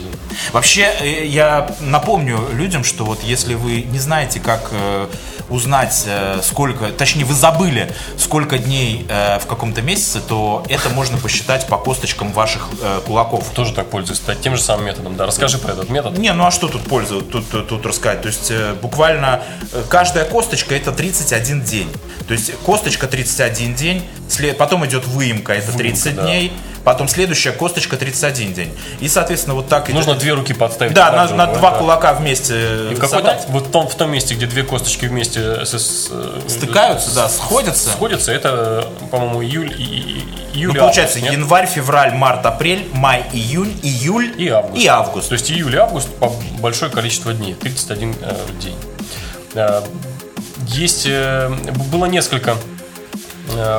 Вообще, 0.53 0.93
э, 1.01 1.27
я 1.27 1.75
напомню 1.81 2.41
людям, 2.53 2.85
что 2.85 3.05
вот 3.05 3.23
если 3.23 3.55
вы 3.55 3.83
не 3.83 3.99
знаете, 3.99 4.39
как 4.39 4.69
э, 4.73 5.09
узнать, 5.51 6.05
э, 6.07 6.41
сколько, 6.43 6.89
точнее, 6.91 7.25
вы 7.25 7.35
забыли, 7.35 7.93
сколько 8.17 8.59
дней 8.59 9.07
э, 9.09 9.39
в 9.39 9.47
каком-то 9.47 9.83
месяце, 9.83 10.21
то 10.21 10.65
это 10.69 10.89
можно 10.91 11.19
посчитать 11.19 11.67
по 11.67 11.77
косточкам 11.77 12.33
ваших 12.33 12.69
э, 12.81 13.01
кулаков. 13.07 13.49
Тоже 13.51 13.73
так 13.73 13.91
пользуюсь, 13.91 14.23
тем 14.43 14.57
же 14.57 14.63
самым 14.63 14.87
методом. 14.87 15.17
Да, 15.17 15.27
расскажи 15.27 15.59
про 15.59 15.73
этот 15.73 15.91
метод. 15.91 16.17
Не, 16.19 16.33
ну 16.33 16.47
а 16.47 16.51
что 16.51 16.69
тут 16.69 16.83
пользу 16.83 17.21
тут, 17.21 17.51
тут, 17.51 17.69
тут 17.69 17.85
рассказать? 17.87 18.23
То 18.23 18.29
есть 18.29 18.53
буквально 18.81 19.43
каждая 19.89 20.25
косточка 20.25 20.75
это 20.75 20.93
31 20.93 21.63
день. 21.63 21.89
То 22.27 22.35
есть 22.35 22.53
косточка 22.65 23.07
31 23.07 23.75
день, 23.75 24.05
след- 24.31 24.57
потом 24.57 24.87
идет 24.87 25.07
выемка, 25.07 25.53
это 25.53 25.73
30 25.73 26.15
да. 26.17 26.23
дней, 26.23 26.53
потом 26.85 27.09
следующая 27.09 27.53
косточка 27.53 27.97
31 27.97 28.55
день. 28.55 28.73
И, 29.01 29.09
соответственно, 29.09 29.55
вот 29.55 29.69
так 29.69 29.85
идет. 29.87 29.97
Нужно 29.97 30.15
две 30.15 30.33
руки 30.33 30.53
подставить. 30.55 30.95
Да, 30.95 31.11
на, 31.13 31.29
на 31.35 31.47
два 31.47 31.73
да. 31.73 31.79
кулака 31.79 32.15
вместе 32.15 32.91
И 32.91 32.95
в 32.95 32.99
какой-то, 33.01 33.39
вот 33.49 33.67
в 33.67 33.71
том, 33.71 33.89
в 33.89 33.95
том 33.95 34.11
месте, 34.11 34.35
где 34.35 34.47
две 34.47 34.63
косточки 34.63 35.07
вместе 35.07 35.65
с- 35.65 35.75
с- 35.79 36.09
э, 36.11 36.41
Стыкаются, 36.49 37.15
да, 37.15 37.29
сходятся. 37.29 37.91
сходятся, 37.91 38.33
это, 38.33 38.89
по-моему, 39.11 39.43
июль 39.43 39.73
и, 39.79 40.25
июль. 40.55 40.73
Ну, 40.75 40.81
получается, 40.81 41.19
август, 41.19 41.31
нет? 41.33 41.41
январь, 41.41 41.67
февраль, 41.67 42.15
март, 42.15 42.45
апрель, 42.47 42.89
май, 42.93 43.25
июнь, 43.33 43.79
июль 43.83 44.33
и 44.37 44.49
август. 44.49 44.83
И 44.83 44.87
август. 44.87 45.29
То 45.29 45.35
есть 45.35 45.51
июль 45.51 45.75
и 45.75 45.79
август 45.79 46.09
по 46.17 46.33
большое 46.59 46.91
количество 46.91 47.33
дней, 47.33 47.55
31 47.55 48.15
э, 48.23 48.35
день. 48.61 48.77
Э, 49.55 49.83
Есть, 50.69 51.05
э, 51.07 51.49
было 51.93 52.07
несколько 52.07 52.57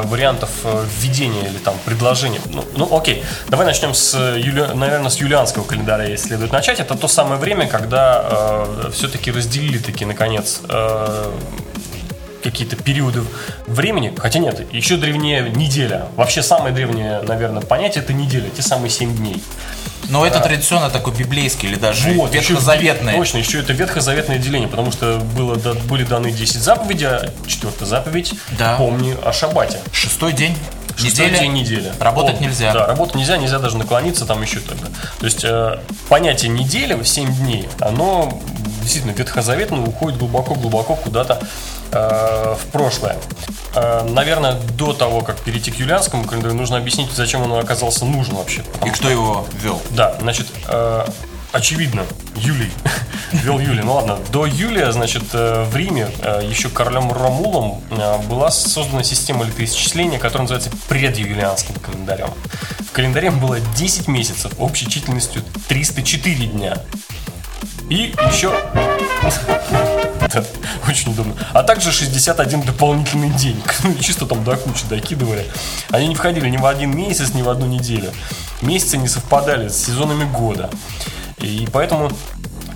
вариантов 0.03 0.49
э, 0.63 0.85
введения 0.99 1.47
или 1.47 1.57
там 1.57 1.75
предложения. 1.85 2.41
Ну, 2.45 2.63
ну, 2.75 2.97
окей, 2.97 3.23
давай 3.47 3.65
начнем 3.65 3.93
с, 3.93 4.17
юли... 4.37 4.67
наверное, 4.73 5.09
с 5.09 5.17
юлианского 5.17 5.63
календаря, 5.63 6.05
если 6.05 6.27
следует 6.27 6.51
начать. 6.51 6.79
Это 6.79 6.95
то 6.95 7.07
самое 7.07 7.39
время, 7.39 7.67
когда 7.67 8.65
все-таки 8.93 9.31
разделили 9.31 9.77
таки 9.77 10.05
наконец 10.05 10.61
э, 10.69 11.31
какие-то 12.41 12.75
периоды 12.75 13.23
времени, 13.67 14.13
хотя 14.17 14.39
нет, 14.39 14.71
еще 14.73 14.97
древнее 14.97 15.49
неделя. 15.49 16.07
Вообще 16.15 16.41
самое 16.43 16.73
древнее, 16.73 17.21
наверное, 17.21 17.61
понятие 17.61 18.03
это 18.03 18.13
неделя, 18.13 18.49
те 18.49 18.61
самые 18.61 18.89
7 18.89 19.15
дней. 19.15 19.41
Но 20.09 20.25
это 20.25 20.39
традиционно 20.41 20.89
такой 20.89 21.13
библейский 21.13 21.69
или 21.69 21.75
даже 21.77 22.11
Вот, 22.13 22.33
еще- 22.33 22.49
ветхозаветный. 22.53 23.13
точно, 23.13 23.37
еще 23.37 23.59
это 23.59 23.71
ветхозаветное 23.71 24.39
деление, 24.39 24.67
потому 24.67 24.91
что 24.91 25.19
было, 25.35 25.55
да- 25.55 25.73
были 25.73 26.03
даны 26.03 26.31
10 26.31 26.61
заповедей, 26.61 27.07
а 27.07 27.29
четвертая 27.47 27.87
заповедь 27.87 28.33
Да. 28.57 28.75
помни 28.75 29.15
о 29.23 29.31
шабате. 29.31 29.79
Шестой 29.93 30.33
день 30.33 30.57
Шестой 30.97 31.27
недели. 31.27 31.39
день 31.39 31.53
недели. 31.53 31.91
Работать 31.99 32.33
Помни. 32.35 32.47
нельзя. 32.47 32.73
Да, 32.73 32.85
работать 32.87 33.15
нельзя, 33.15 33.37
нельзя 33.37 33.59
даже 33.59 33.77
наклониться 33.77 34.25
там 34.25 34.41
еще 34.41 34.59
тогда. 34.59 34.87
То 35.19 35.25
есть 35.25 35.43
э, 35.45 35.79
понятие 36.09 36.49
недели, 36.49 37.01
7 37.03 37.33
дней, 37.33 37.69
оно 37.79 38.41
действительно 38.81 39.11
ветхозаветное, 39.11 39.79
уходит 39.79 40.19
глубоко-глубоко 40.19 40.95
куда-то 40.95 41.41
э, 41.91 42.55
в 42.59 42.71
прошлое. 42.71 43.17
Э, 43.75 44.03
наверное, 44.09 44.59
до 44.77 44.93
того, 44.93 45.21
как 45.21 45.39
перейти 45.39 45.71
к 45.71 45.75
юлианскому 45.75 46.25
календарю, 46.25 46.55
нужно 46.55 46.77
объяснить, 46.77 47.11
зачем 47.11 47.41
он 47.43 47.53
оказался 47.53 48.05
нужен 48.05 48.35
вообще. 48.35 48.63
И 48.85 48.89
кто 48.89 49.09
его 49.09 49.45
ввел? 49.53 49.81
Да, 49.91 50.15
значит, 50.19 50.47
э, 50.67 51.05
очевидно, 51.51 52.03
Юлий 52.35 52.71
вел 53.31 53.59
Юлий. 53.59 53.83
Ну 53.83 53.93
ладно, 53.93 54.17
до 54.31 54.45
Юлия, 54.45 54.91
значит, 54.91 55.23
э, 55.33 55.65
в 55.69 55.75
Риме 55.75 56.09
э, 56.21 56.41
еще 56.49 56.69
королем 56.69 57.11
Ромулом 57.11 57.81
э, 57.91 58.17
была 58.27 58.51
создана 58.51 59.03
система 59.03 59.45
летоисчисления, 59.45 60.19
которая 60.19 60.43
называется 60.43 60.71
предюлианским 60.87 61.75
календарем. 61.75 62.29
В 62.87 62.91
календаре 62.93 63.31
было 63.31 63.59
10 63.59 64.07
месяцев 64.07 64.51
общей 64.59 64.89
численностью 64.89 65.43
304 65.67 66.47
дня. 66.47 66.81
И 67.91 68.15
еще... 68.31 68.53
Очень 70.87 71.11
удобно. 71.11 71.35
А 71.51 71.61
также 71.61 71.91
61 71.91 72.61
дополнительный 72.61 73.29
день. 73.31 73.61
Ну, 73.83 73.93
чисто 73.95 74.25
там 74.25 74.45
до 74.45 74.55
кучи 74.55 74.85
докидывали. 74.89 75.45
Они 75.89 76.07
не 76.07 76.15
входили 76.15 76.49
ни 76.49 76.55
в 76.55 76.65
один 76.65 76.95
месяц, 76.95 77.33
ни 77.33 77.41
в 77.41 77.49
одну 77.49 77.65
неделю. 77.65 78.13
Месяцы 78.61 78.95
не 78.95 79.09
совпадали 79.09 79.67
с 79.67 79.75
сезонами 79.75 80.23
года. 80.23 80.69
И 81.39 81.67
поэтому 81.73 82.09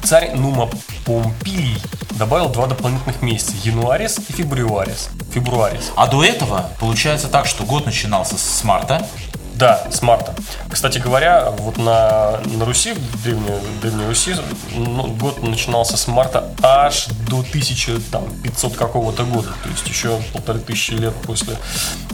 царь 0.04 0.36
Нума 0.36 0.70
Помпилий 1.06 1.78
добавил 2.12 2.50
два 2.50 2.68
дополнительных 2.68 3.22
месяца. 3.22 3.54
Януарис 3.64 4.20
и 4.28 4.34
Фебруарис. 4.34 5.08
Фебруарис. 5.34 5.94
А 5.96 6.08
до 6.08 6.26
этого 6.26 6.72
получается 6.78 7.30
так, 7.30 7.46
что 7.46 7.64
год 7.64 7.86
начинался 7.86 8.36
с 8.38 8.64
марта. 8.66 9.08
Да, 9.56 9.88
с 9.90 10.02
марта. 10.02 10.34
Кстати 10.70 10.98
говоря, 10.98 11.50
вот 11.50 11.78
на, 11.78 12.40
на 12.46 12.66
Руси, 12.66 12.94
в 12.94 13.24
древней, 13.24 13.54
древней 13.82 14.06
Руси, 14.06 14.36
ну, 14.76 15.08
год 15.08 15.42
начинался 15.44 15.96
с 15.96 16.08
марта 16.08 16.50
аж 16.62 17.08
до 17.30 17.40
1500 17.40 18.76
какого-то 18.76 19.24
года. 19.24 19.50
То 19.64 19.70
есть 19.70 19.88
еще 19.88 20.22
полторы 20.34 20.60
тысячи 20.60 20.92
лет 20.92 21.14
после 21.26 21.56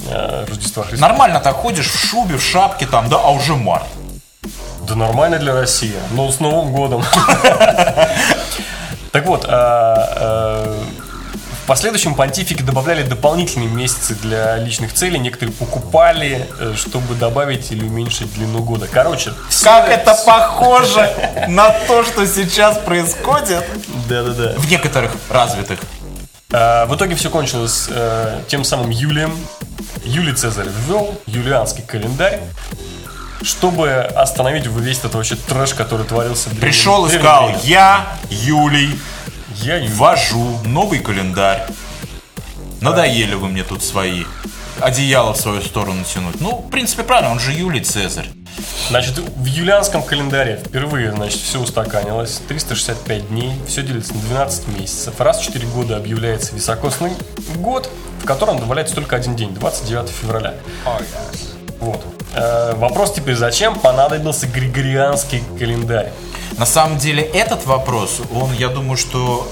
э, 0.08 0.46
Рождества 0.48 0.84
Христа. 0.84 1.08
Нормально 1.08 1.40
так 1.40 1.56
ходишь 1.56 1.90
в 1.90 1.98
шубе, 1.98 2.38
в 2.38 2.44
шапке 2.44 2.86
там, 2.86 3.10
да, 3.10 3.18
а 3.18 3.32
уже 3.32 3.56
март. 3.56 3.88
Да 4.88 4.96
нормально 4.96 5.40
для 5.40 5.54
России. 5.54 5.96
Но 6.12 6.32
с 6.32 6.40
Новым 6.40 6.72
годом. 6.72 7.04
Так 9.12 9.26
вот, 9.26 9.44
э, 9.44 9.48
в 9.50 11.01
последующем 11.72 12.16
понтифики 12.16 12.64
добавляли 12.64 13.02
дополнительные 13.02 13.70
месяцы 13.70 14.14
для 14.16 14.58
личных 14.58 14.92
целей. 14.94 15.18
Некоторые 15.20 15.56
покупали, 15.56 16.46
э, 16.60 16.74
чтобы 16.76 17.16
добавить 17.16 17.72
или 17.72 17.86
уменьшить 17.86 18.34
длину 18.34 18.62
года. 18.62 18.90
Короче, 18.92 19.32
Как 19.64 19.88
это 19.88 20.14
похоже 20.26 21.10
на 21.48 21.70
то, 21.88 22.04
что 22.04 22.28
сейчас 22.28 22.78
происходит 22.80 23.64
Да-да-да. 24.10 24.56
в 24.58 24.70
некоторых 24.70 25.14
развитых. 25.30 25.80
А, 26.52 26.86
В 26.88 26.96
итоге 26.98 27.16
все 27.16 27.30
кончилось 27.30 27.86
э, 27.90 28.42
тем 28.50 28.66
самым 28.66 28.90
Юлием. 28.90 29.34
Юлий 30.04 30.34
Цезарь 30.34 30.68
ввел 30.68 31.18
юлианский 31.26 31.84
календарь, 31.84 32.42
чтобы 33.44 33.94
остановить 33.94 34.66
весь 34.66 35.00
этот 35.00 35.16
вообще 35.16 35.38
трэш, 35.38 35.74
который 35.74 36.06
творился. 36.06 36.50
Пришел 36.50 37.06
и 37.06 37.10
сказал, 37.12 37.50
я, 37.64 38.08
Юлий, 38.30 39.00
Я 39.56 39.78
Юлий. 39.78 39.90
ввожу 39.90 40.58
новый 40.66 41.00
календарь. 41.00 41.66
Надоели 42.82 43.36
вы 43.36 43.48
мне 43.48 43.64
тут 43.64 43.84
свои 43.84 44.24
одеяло 44.80 45.34
в 45.34 45.38
свою 45.38 45.62
сторону 45.62 46.04
тянуть. 46.04 46.42
Ну, 46.42 46.58
в 46.58 46.70
принципе, 46.70 47.04
правильно, 47.04 47.32
он 47.32 47.40
же 47.40 47.52
Юлий 47.52 47.82
Цезарь. 47.82 48.28
Значит, 48.90 49.20
в 49.20 49.46
юлианском 49.46 50.02
календаре 50.04 50.58
впервые, 50.66 51.12
значит, 51.12 51.40
все 51.40 51.60
устаканилось. 51.60 52.42
365 52.48 53.30
дней, 53.30 53.54
все 53.68 53.84
делится 53.84 54.14
на 54.14 54.22
12 54.22 54.68
месяцев. 54.80 55.20
Раз 55.20 55.40
в 55.40 55.44
4 55.44 55.68
года 55.68 55.98
объявляется 55.98 56.56
високосный 56.56 57.12
год, 57.56 57.90
в 58.22 58.26
котором 58.26 58.60
добавляется 58.60 58.96
только 58.96 59.16
один 59.16 59.36
день, 59.36 59.54
29 59.54 60.10
февраля. 60.10 60.56
Вот. 61.80 62.04
Э, 62.34 62.74
вопрос 62.76 63.14
теперь, 63.14 63.36
зачем 63.36 63.80
понадобился 63.80 64.48
григорианский 64.48 65.44
календарь? 65.60 66.12
На 66.58 66.66
самом 66.66 66.98
деле 66.98 67.24
этот 67.24 67.66
вопрос, 67.66 68.22
он, 68.34 68.54
я 68.54 68.70
думаю, 68.70 68.98
что 68.98 69.48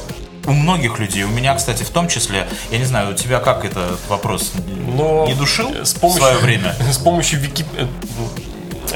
у 0.46 0.52
многих 0.52 1.00
людей, 1.00 1.24
у 1.24 1.30
меня, 1.30 1.56
кстати, 1.56 1.84
в 1.84 1.90
том 1.90 2.08
числе, 2.08 2.48
я 2.72 2.78
не 2.78 2.86
знаю, 2.86 3.12
у 3.12 3.14
тебя 3.14 3.40
как 3.40 3.66
этот 3.66 4.00
вопрос 4.08 4.52
Но 4.96 5.26
не 5.28 5.36
душил 5.36 5.72
с 5.84 5.94
в 5.94 6.00
помощью, 6.00 6.22
свое 6.22 6.38
время? 6.38 6.76
С 6.92 6.98
помощью 6.98 7.40
Вики... 7.40 7.66
э, 7.78 7.88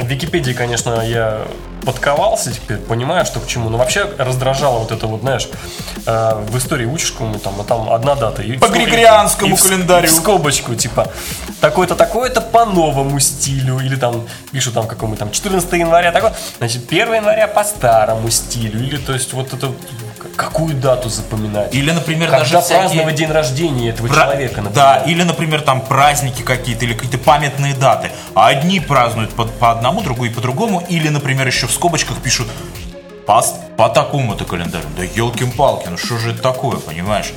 Википедии, 0.04 0.54
конечно, 0.54 1.02
я 1.06 1.46
подковался 1.86 2.52
теперь, 2.52 2.78
понимаю, 2.78 3.26
что 3.26 3.40
к 3.40 3.48
чему. 3.48 3.70
Но 3.70 3.78
вообще 3.78 4.10
раздражало 4.18 4.80
вот 4.80 4.92
это 4.92 5.08
вот, 5.08 5.22
знаешь, 5.22 5.50
э, 6.06 6.36
в 6.48 6.58
истории 6.58 6.86
учишь 6.86 7.12
кому 7.12 7.38
там, 7.40 7.60
а 7.60 7.64
там 7.64 7.92
одна 7.92 8.16
дата. 8.16 8.42
И 8.42 8.58
По 8.58 8.68
григорианскому 8.68 9.56
и 9.56 9.58
календарю. 9.58 10.06
и 10.06 10.10
в 10.10 10.14
скобочку, 10.14 10.76
типа, 10.76 11.12
такой-то, 11.62 11.96
такой-то 11.96 12.42
по 12.42 12.66
новому 12.66 13.20
стилю. 13.20 13.80
Или 13.80 13.96
там 13.96 14.28
пишут 14.52 14.74
там 14.74 14.88
какому 14.88 15.16
там 15.16 15.32
14 15.32 15.72
января, 15.74 16.12
такой, 16.12 16.32
значит, 16.58 16.88
1 16.92 17.14
января 17.14 17.48
по 17.48 17.64
старому 17.64 18.30
стилю. 18.30 18.80
Или, 18.84 18.98
то 18.98 19.14
есть, 19.14 19.34
вот 19.34 19.54
это 19.54 19.72
какую 20.36 20.74
дату 20.76 21.10
запоминать. 21.10 21.74
Или, 21.74 21.92
например, 21.92 22.30
Когда 22.30 22.44
даже 22.44 22.60
всякие... 22.62 22.80
праздновать 22.80 23.16
день 23.16 23.32
рождения 23.32 23.90
этого 23.90 24.08
Пра- 24.08 24.16
человека, 24.24 24.62
например. 24.62 24.74
Да, 24.74 24.98
или, 25.06 25.24
например, 25.24 25.62
там 25.62 25.82
праздники 25.82 26.42
какие-то, 26.42 26.86
или 26.86 26.94
какие-то 26.94 27.18
памятные 27.18 27.74
даты. 27.76 28.12
А 28.34 28.48
одни 28.48 28.80
празднуют 28.80 29.32
по, 29.32 29.46
по 29.46 29.72
одному, 29.72 30.02
другие 30.02 30.32
по 30.34 30.42
другому. 30.42 30.84
Или, 30.90 31.10
например, 31.10 31.48
еще 31.48 31.68
в 31.68 31.72
скобочках 31.72 32.18
пишут 32.18 32.48
по, 33.28 33.42
с- 33.42 33.56
по 33.78 33.90
такому-то 33.90 34.46
календарю. 34.46 34.86
Да 34.98 35.04
елкин-палки, 35.04 35.88
ну 35.90 35.98
что 35.98 36.18
же 36.18 36.32
это 36.32 36.42
такое, 36.42 36.78
понимаешь? 36.78 37.32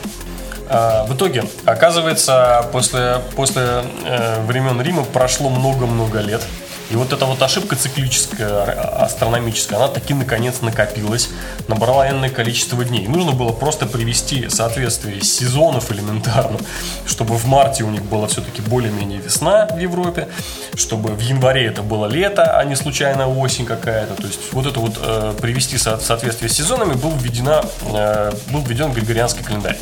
А, 0.69 1.05
В 1.07 1.15
итоге, 1.15 1.45
оказывается, 1.65 2.67
после, 2.73 3.21
после 3.37 3.85
э, 4.05 4.41
времен 4.45 4.81
Рима 4.81 5.05
прошло 5.05 5.49
много-много 5.49 6.19
лет. 6.21 6.43
И 6.91 6.95
вот 6.95 7.13
эта 7.13 7.25
вот 7.27 7.43
ошибка 7.43 7.75
циклическая, 7.75 8.49
а- 8.49 9.05
астрономическая, 9.05 9.77
она 9.79 9.89
таки 9.89 10.15
наконец 10.15 10.61
накопилась, 10.61 11.31
набрала 11.67 12.09
энное 12.09 12.31
количество 12.31 12.85
дней. 12.85 13.09
Нужно 13.09 13.33
было 13.33 13.51
просто 13.53 13.87
привести 13.87 14.49
соответствие 14.49 15.21
сезонов 15.21 15.91
элементарно, 15.91 16.59
чтобы 17.05 17.37
в 17.37 17.45
марте 17.47 17.83
у 17.83 17.91
них 17.91 18.03
была 18.05 18.29
все-таки 18.29 18.63
более-менее 18.63 19.19
весна 19.19 19.67
в 19.67 19.79
Европе, 19.79 20.29
чтобы 20.77 21.11
в 21.15 21.21
январе 21.21 21.67
это 21.67 21.83
было 21.83 22.07
лето, 22.07 22.57
а 22.57 22.65
не 22.65 22.77
случайно 22.77 23.29
осень 23.29 23.67
какая-то. 23.67 24.15
То 24.15 24.27
есть 24.29 24.41
вот 24.53 24.67
это 24.67 24.79
вот 24.79 24.95
э, 25.03 25.35
привести 25.41 25.79
со- 25.79 25.99
соответствие 25.99 26.49
с 26.49 26.55
сезонами 26.55 26.95
был, 26.95 27.11
введена, 27.11 27.65
э, 27.83 28.33
был 28.51 28.61
введен 28.63 28.93
григорианский 28.93 29.43
календарь. 29.43 29.77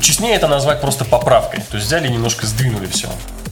Честнее 0.00 0.34
это 0.34 0.48
назвать 0.48 0.80
просто 0.80 1.04
поправкой. 1.04 1.60
То 1.70 1.76
есть 1.76 1.86
взяли 1.88 2.08
немножко 2.08 2.46
сдвинули 2.46 2.86
все. 2.86 3.08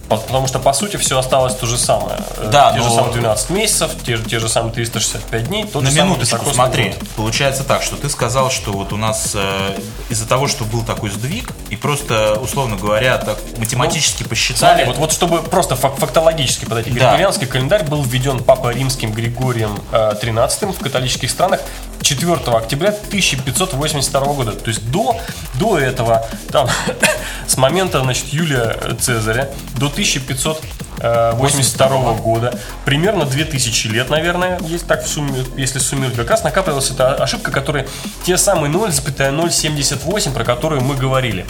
Потому 0.08 0.46
что, 0.48 0.58
по 0.58 0.72
сути, 0.72 0.96
все 0.96 1.18
осталось 1.18 1.54
то 1.54 1.66
же 1.66 1.76
самое. 1.76 2.16
Э, 2.38 2.48
Да, 2.50 2.72
те 2.72 2.78
же 2.78 2.84
но- 2.88 2.94
самые 2.94 3.12
12 3.12 3.50
месяцев, 3.50 3.90
те, 4.06 4.16
же- 4.16 4.24
те 4.24 4.38
же 4.38 4.48
самые 4.48 4.72
365 4.72 5.44
дней. 5.48 5.64
Тот 5.64 5.82
На 5.82 5.90
же 5.90 6.00
минуточку, 6.02 6.50
смотри. 6.50 6.90
год. 6.90 7.08
Получается 7.16 7.62
так, 7.64 7.82
что 7.82 7.96
ты 7.96 8.08
сказал, 8.08 8.50
что 8.50 8.72
вот 8.72 8.92
у 8.92 8.96
нас 8.96 9.32
э, 9.34 9.78
из-за 10.08 10.26
того, 10.26 10.48
что 10.48 10.64
был 10.64 10.82
такой 10.82 11.10
сдвиг, 11.10 11.50
и 11.68 11.76
просто, 11.76 12.38
условно 12.42 12.76
говоря, 12.76 13.18
так 13.18 13.38
математически 13.58 14.22
посчитали. 14.22 14.84
Смотри, 14.84 14.84
вот, 14.86 14.96
вот 14.96 15.12
чтобы 15.12 15.42
просто 15.42 15.76
фак- 15.76 15.96
фактологически 15.98 16.64
подойти. 16.64 16.90
Да. 16.92 17.10
Григорианский 17.10 17.46
календарь 17.46 17.84
был 17.84 18.02
введен 18.02 18.42
Папой 18.42 18.74
Римским 18.74 19.12
Григорием 19.12 19.78
э, 19.92 20.14
в 20.62 20.78
католических 20.82 21.30
странах 21.30 21.60
4 22.02 22.34
октября 22.56 22.90
1582 22.90 24.20
года. 24.32 24.52
То 24.52 24.68
есть 24.68 24.90
до, 24.90 25.16
до 25.54 25.78
этого, 25.78 26.26
там, 26.50 26.68
с 27.48 27.56
момента 27.56 28.00
значит, 28.00 28.26
Юлия 28.28 28.76
Цезаря 29.00 29.48
до 29.76 29.86
1582 29.86 32.12
года, 32.14 32.58
примерно 32.84 33.24
2000 33.24 33.88
лет, 33.88 34.10
наверное, 34.10 34.58
есть 34.60 34.86
так 34.86 35.04
в 35.04 35.08
сумме, 35.08 35.44
если 35.56 35.78
суммировать, 35.78 36.16
как 36.16 36.28
раз 36.30 36.44
накапливалась 36.44 36.90
эта 36.90 37.14
ошибка, 37.14 37.50
которая 37.50 37.86
те 38.24 38.36
самые 38.36 38.70
0,078, 38.70 40.32
про 40.32 40.44
которые 40.44 40.82
мы 40.82 40.94
говорили. 40.94 41.46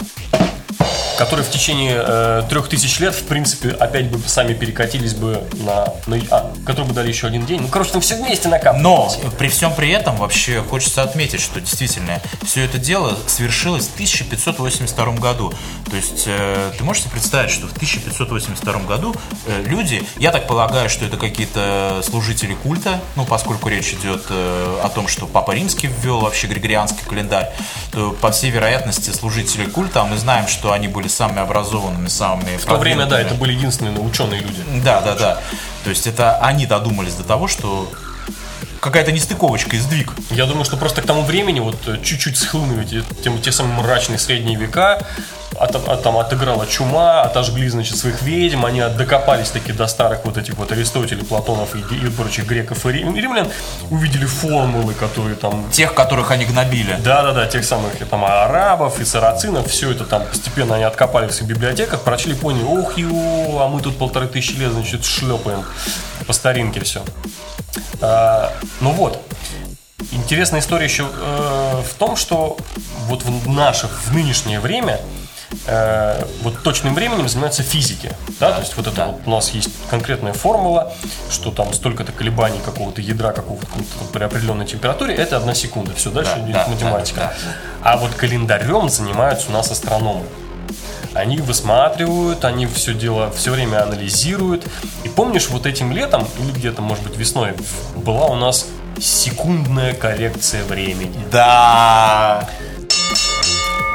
Которые 1.19 1.45
в 1.45 1.49
течение 1.49 2.01
э, 2.01 2.43
тысяч 2.69 2.99
лет, 3.01 3.13
в 3.13 3.23
принципе, 3.25 3.71
опять 3.71 4.05
бы 4.09 4.19
сами 4.25 4.53
перекатились 4.53 5.15
бы 5.15 5.43
на, 5.65 5.93
на 6.07 6.17
а, 6.31 6.53
которые 6.65 6.87
бы 6.87 6.93
дали 6.93 7.09
еще 7.09 7.27
один 7.27 7.45
день. 7.45 7.59
Ну, 7.61 7.67
короче, 7.67 7.91
там 7.91 7.99
все 7.99 8.15
вместе 8.15 8.47
накапливалось. 8.47 9.19
Но 9.21 9.29
при 9.31 9.49
всем 9.49 9.73
при 9.75 9.89
этом 9.89 10.15
вообще 10.15 10.61
хочется 10.61 11.03
отметить, 11.03 11.41
что 11.41 11.59
действительно 11.59 12.21
все 12.43 12.63
это 12.63 12.77
дело 12.77 13.17
свершилось 13.27 13.87
в 13.87 13.93
1582 13.95 15.05
году. 15.15 15.53
То 15.89 15.97
есть 15.97 16.23
э, 16.25 16.71
ты 16.77 16.83
можешь 16.85 17.03
себе 17.03 17.11
представить, 17.11 17.51
что 17.51 17.67
в 17.67 17.73
1582 17.73 18.73
году 18.83 19.13
э, 19.45 19.63
люди, 19.65 20.01
я 20.19 20.31
так 20.31 20.47
полагаю, 20.47 20.89
что 20.89 21.03
это 21.03 21.17
какие-то 21.17 21.99
служители 22.01 22.53
культа, 22.53 23.01
ну, 23.17 23.25
поскольку 23.25 23.67
речь 23.67 23.93
идет 23.93 24.23
э, 24.29 24.81
о 24.85 24.87
том, 24.87 25.09
что 25.09 25.25
Папа 25.25 25.51
Римский 25.51 25.87
ввел 26.01 26.21
вообще 26.21 26.47
григорианский 26.47 27.03
календарь, 27.05 27.51
то, 27.91 28.11
по 28.11 28.31
всей 28.31 28.51
вероятности, 28.51 29.09
служители 29.09 29.65
культа, 29.65 30.01
а 30.01 30.05
мы 30.05 30.15
знаем, 30.15 30.47
что 30.47 30.71
они 30.71 30.87
были 30.87 31.08
самыми 31.09 31.41
образованными, 31.41 32.07
самыми 32.07 32.57
В 32.57 32.65
то 32.65 32.77
время, 32.77 33.05
да, 33.05 33.19
это 33.19 33.35
были 33.35 33.53
единственные 33.53 33.99
ученые 33.99 34.41
люди. 34.41 34.63
Да, 34.83 35.01
да, 35.01 35.15
да. 35.15 35.39
То 35.83 35.89
есть 35.89 36.07
это 36.07 36.37
они 36.37 36.65
додумались 36.65 37.15
до 37.15 37.23
того, 37.23 37.47
что 37.47 37.91
какая-то 38.79 39.11
нестыковочка 39.11 39.75
и 39.75 39.79
сдвиг. 39.79 40.13
Я 40.31 40.45
думаю, 40.45 40.65
что 40.65 40.77
просто 40.77 41.01
к 41.01 41.05
тому 41.05 41.23
времени 41.23 41.59
вот 41.59 41.77
чуть-чуть 42.03 42.37
схлынули 42.37 42.85
те, 42.85 43.03
те, 43.23 43.37
те 43.37 43.51
самые 43.51 43.81
мрачные 43.81 44.19
средние 44.19 44.57
века, 44.57 45.05
от, 45.59 45.75
от, 45.75 46.03
там 46.03 46.17
отыграла 46.17 46.65
чума, 46.65 47.21
отожгли, 47.21 47.67
значит, 47.67 47.97
своих 47.97 48.21
ведьм, 48.21 48.65
они 48.65 48.81
докопались 48.81 49.49
таки 49.49 49.73
до 49.73 49.87
старых 49.87 50.23
вот 50.23 50.37
этих 50.37 50.55
вот 50.55 50.71
Аристотелей, 50.71 51.25
Платонов 51.25 51.75
и, 51.75 51.79
и 51.79 52.09
прочих 52.09 52.45
греков 52.45 52.85
и 52.85 52.91
римлян, 52.93 53.47
увидели 53.89 54.25
формулы, 54.25 54.93
которые 54.93 55.35
там... 55.35 55.69
Тех, 55.71 55.93
которых 55.93 56.31
они 56.31 56.45
гнобили. 56.45 56.97
Да-да-да, 57.03 57.45
тех 57.45 57.65
самых 57.65 57.97
там 58.09 58.23
арабов 58.23 59.01
и 59.01 59.05
сарацинов, 59.05 59.67
все 59.67 59.91
это 59.91 60.05
там 60.05 60.25
постепенно 60.25 60.75
они 60.75 60.85
откопали 60.85 61.27
в 61.27 61.33
своих 61.33 61.49
библиотеках, 61.49 62.01
прочли, 62.01 62.33
поняли, 62.33 62.63
ох, 62.63 62.97
ё, 62.97 63.59
а 63.59 63.67
мы 63.67 63.81
тут 63.81 63.97
полторы 63.97 64.27
тысячи 64.27 64.53
лет, 64.53 64.71
значит, 64.71 65.03
шлепаем 65.03 65.65
по 66.25 66.31
старинке 66.31 66.79
все. 66.79 67.03
А, 68.01 68.53
ну 68.79 68.91
вот, 68.91 69.21
интересная 70.11 70.61
история 70.61 70.85
еще 70.85 71.05
э, 71.11 71.81
в 71.85 71.93
том, 71.95 72.15
что 72.15 72.57
вот 73.07 73.23
в 73.23 73.49
наше, 73.49 73.87
в 73.87 74.13
нынешнее 74.13 74.59
время 74.59 74.99
э, 75.65 76.25
вот 76.41 76.61
точным 76.63 76.93
временем 76.95 77.27
занимаются 77.27 77.63
физики. 77.63 78.11
Да? 78.39 78.51
То 78.53 78.59
есть 78.61 78.75
вот 78.77 78.87
это 78.87 78.95
Да. 78.95 79.05
вот 79.07 79.21
у 79.25 79.29
нас 79.29 79.49
есть 79.51 79.69
конкретная 79.89 80.33
формула, 80.33 80.93
что 81.29 81.51
там 81.51 81.73
столько-то 81.73 82.11
колебаний 82.11 82.59
какого-то 82.63 83.01
ядра 83.01 83.31
какого-то 83.31 83.67
при 84.13 84.23
определенной 84.23 84.65
температуре, 84.65 85.15
это 85.15 85.37
одна 85.37 85.53
секунда. 85.53 85.93
Все, 85.95 86.09
дальше 86.11 86.33
Да, 86.37 86.41
идет 86.43 86.53
да, 86.53 86.67
математика. 86.67 87.19
да, 87.19 87.33
А 87.81 87.97
вот 87.97 88.13
календарем 88.13 88.89
занимаются 88.89 89.49
у 89.49 89.51
нас 89.53 89.71
астрономы. 89.71 90.23
Они 91.15 91.37
высматривают, 91.37 92.45
они 92.45 92.67
все 92.67 92.93
дело 92.93 93.31
все 93.31 93.51
время 93.51 93.81
анализируют. 93.81 94.65
И 95.03 95.09
помнишь, 95.09 95.49
вот 95.49 95.65
этим 95.65 95.91
летом, 95.91 96.27
или 96.39 96.51
где-то, 96.51 96.83
может 96.83 97.03
быть, 97.03 97.17
весной, 97.17 97.53
была 97.95 98.27
у 98.27 98.35
нас 98.35 98.67
секундная 99.01 99.93
коррекция 99.93 100.63
времени. 100.65 101.17
Да. 101.31 102.47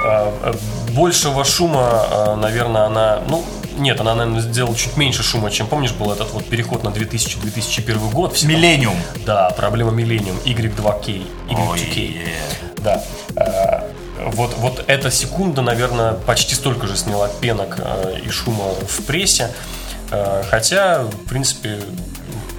А, 0.04 0.32
а, 0.42 0.54
Большего 0.92 1.44
шума, 1.44 1.80
а, 2.10 2.36
наверное, 2.36 2.84
она... 2.86 3.20
Ну, 3.28 3.44
нет, 3.76 4.00
она, 4.00 4.14
наверное, 4.14 4.40
сделала 4.40 4.76
чуть 4.76 4.96
меньше 4.96 5.22
шума, 5.22 5.50
чем, 5.50 5.66
помнишь, 5.66 5.92
был 5.92 6.12
этот 6.12 6.30
вот 6.32 6.44
переход 6.44 6.84
на 6.84 6.88
2000-2001 6.88 8.10
год. 8.12 8.34
Все 8.34 8.46
там- 8.46 8.54
Миллениум. 8.54 8.96
Да, 9.26 9.50
проблема 9.50 9.90
Millennium, 9.92 10.36
Y2K, 10.44 11.26
Ой, 11.50 11.78
Y2K. 11.80 12.00
е. 12.00 12.28
Да. 12.76 13.02
Вот, 14.26 14.54
вот 14.58 14.84
эта 14.86 15.10
секунда, 15.10 15.62
наверное, 15.62 16.12
почти 16.12 16.54
столько 16.54 16.86
же 16.86 16.96
сняла 16.96 17.28
пенок 17.40 17.78
и 18.24 18.30
шума 18.30 18.64
в 18.88 19.02
прессе. 19.04 19.50
Хотя, 20.50 21.02
в 21.02 21.28
принципе, 21.28 21.80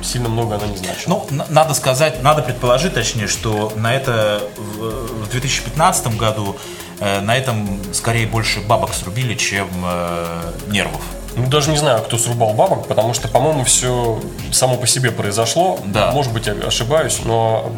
сильно 0.04 0.30
много 0.30 0.56
она 0.56 0.68
не 0.68 0.78
значит. 0.78 1.08
Ну, 1.08 1.26
надо 1.50 1.74
сказать, 1.74 2.22
надо 2.22 2.42
предположить, 2.42 2.94
точнее, 2.94 3.28
что 3.28 3.72
на 3.76 3.94
это 3.96 4.44
в 4.58 5.26
в 5.26 5.30
2015 5.32 6.16
году 6.18 6.56
э, 6.56 6.76
на 7.00 7.36
этом 7.38 7.80
скорее 7.94 8.28
больше 8.28 8.62
бабок 8.62 8.94
срубили, 8.94 9.36
чем 9.36 9.68
э, 9.84 10.52
нервов. 10.68 11.02
Ну, 11.36 11.48
даже 11.48 11.70
не 11.70 11.78
знаю, 11.78 12.02
кто 12.04 12.18
срубал 12.18 12.54
бабок, 12.54 12.88
потому 12.88 13.14
что, 13.14 13.28
по-моему, 13.28 13.66
все 13.66 14.22
само 14.52 14.78
по 14.78 14.88
себе 14.88 15.12
произошло. 15.12 15.80
Да. 15.86 16.12
Может 16.12 16.32
быть, 16.32 16.48
я 16.48 16.54
ошибаюсь, 16.54 17.20
но 17.26 17.70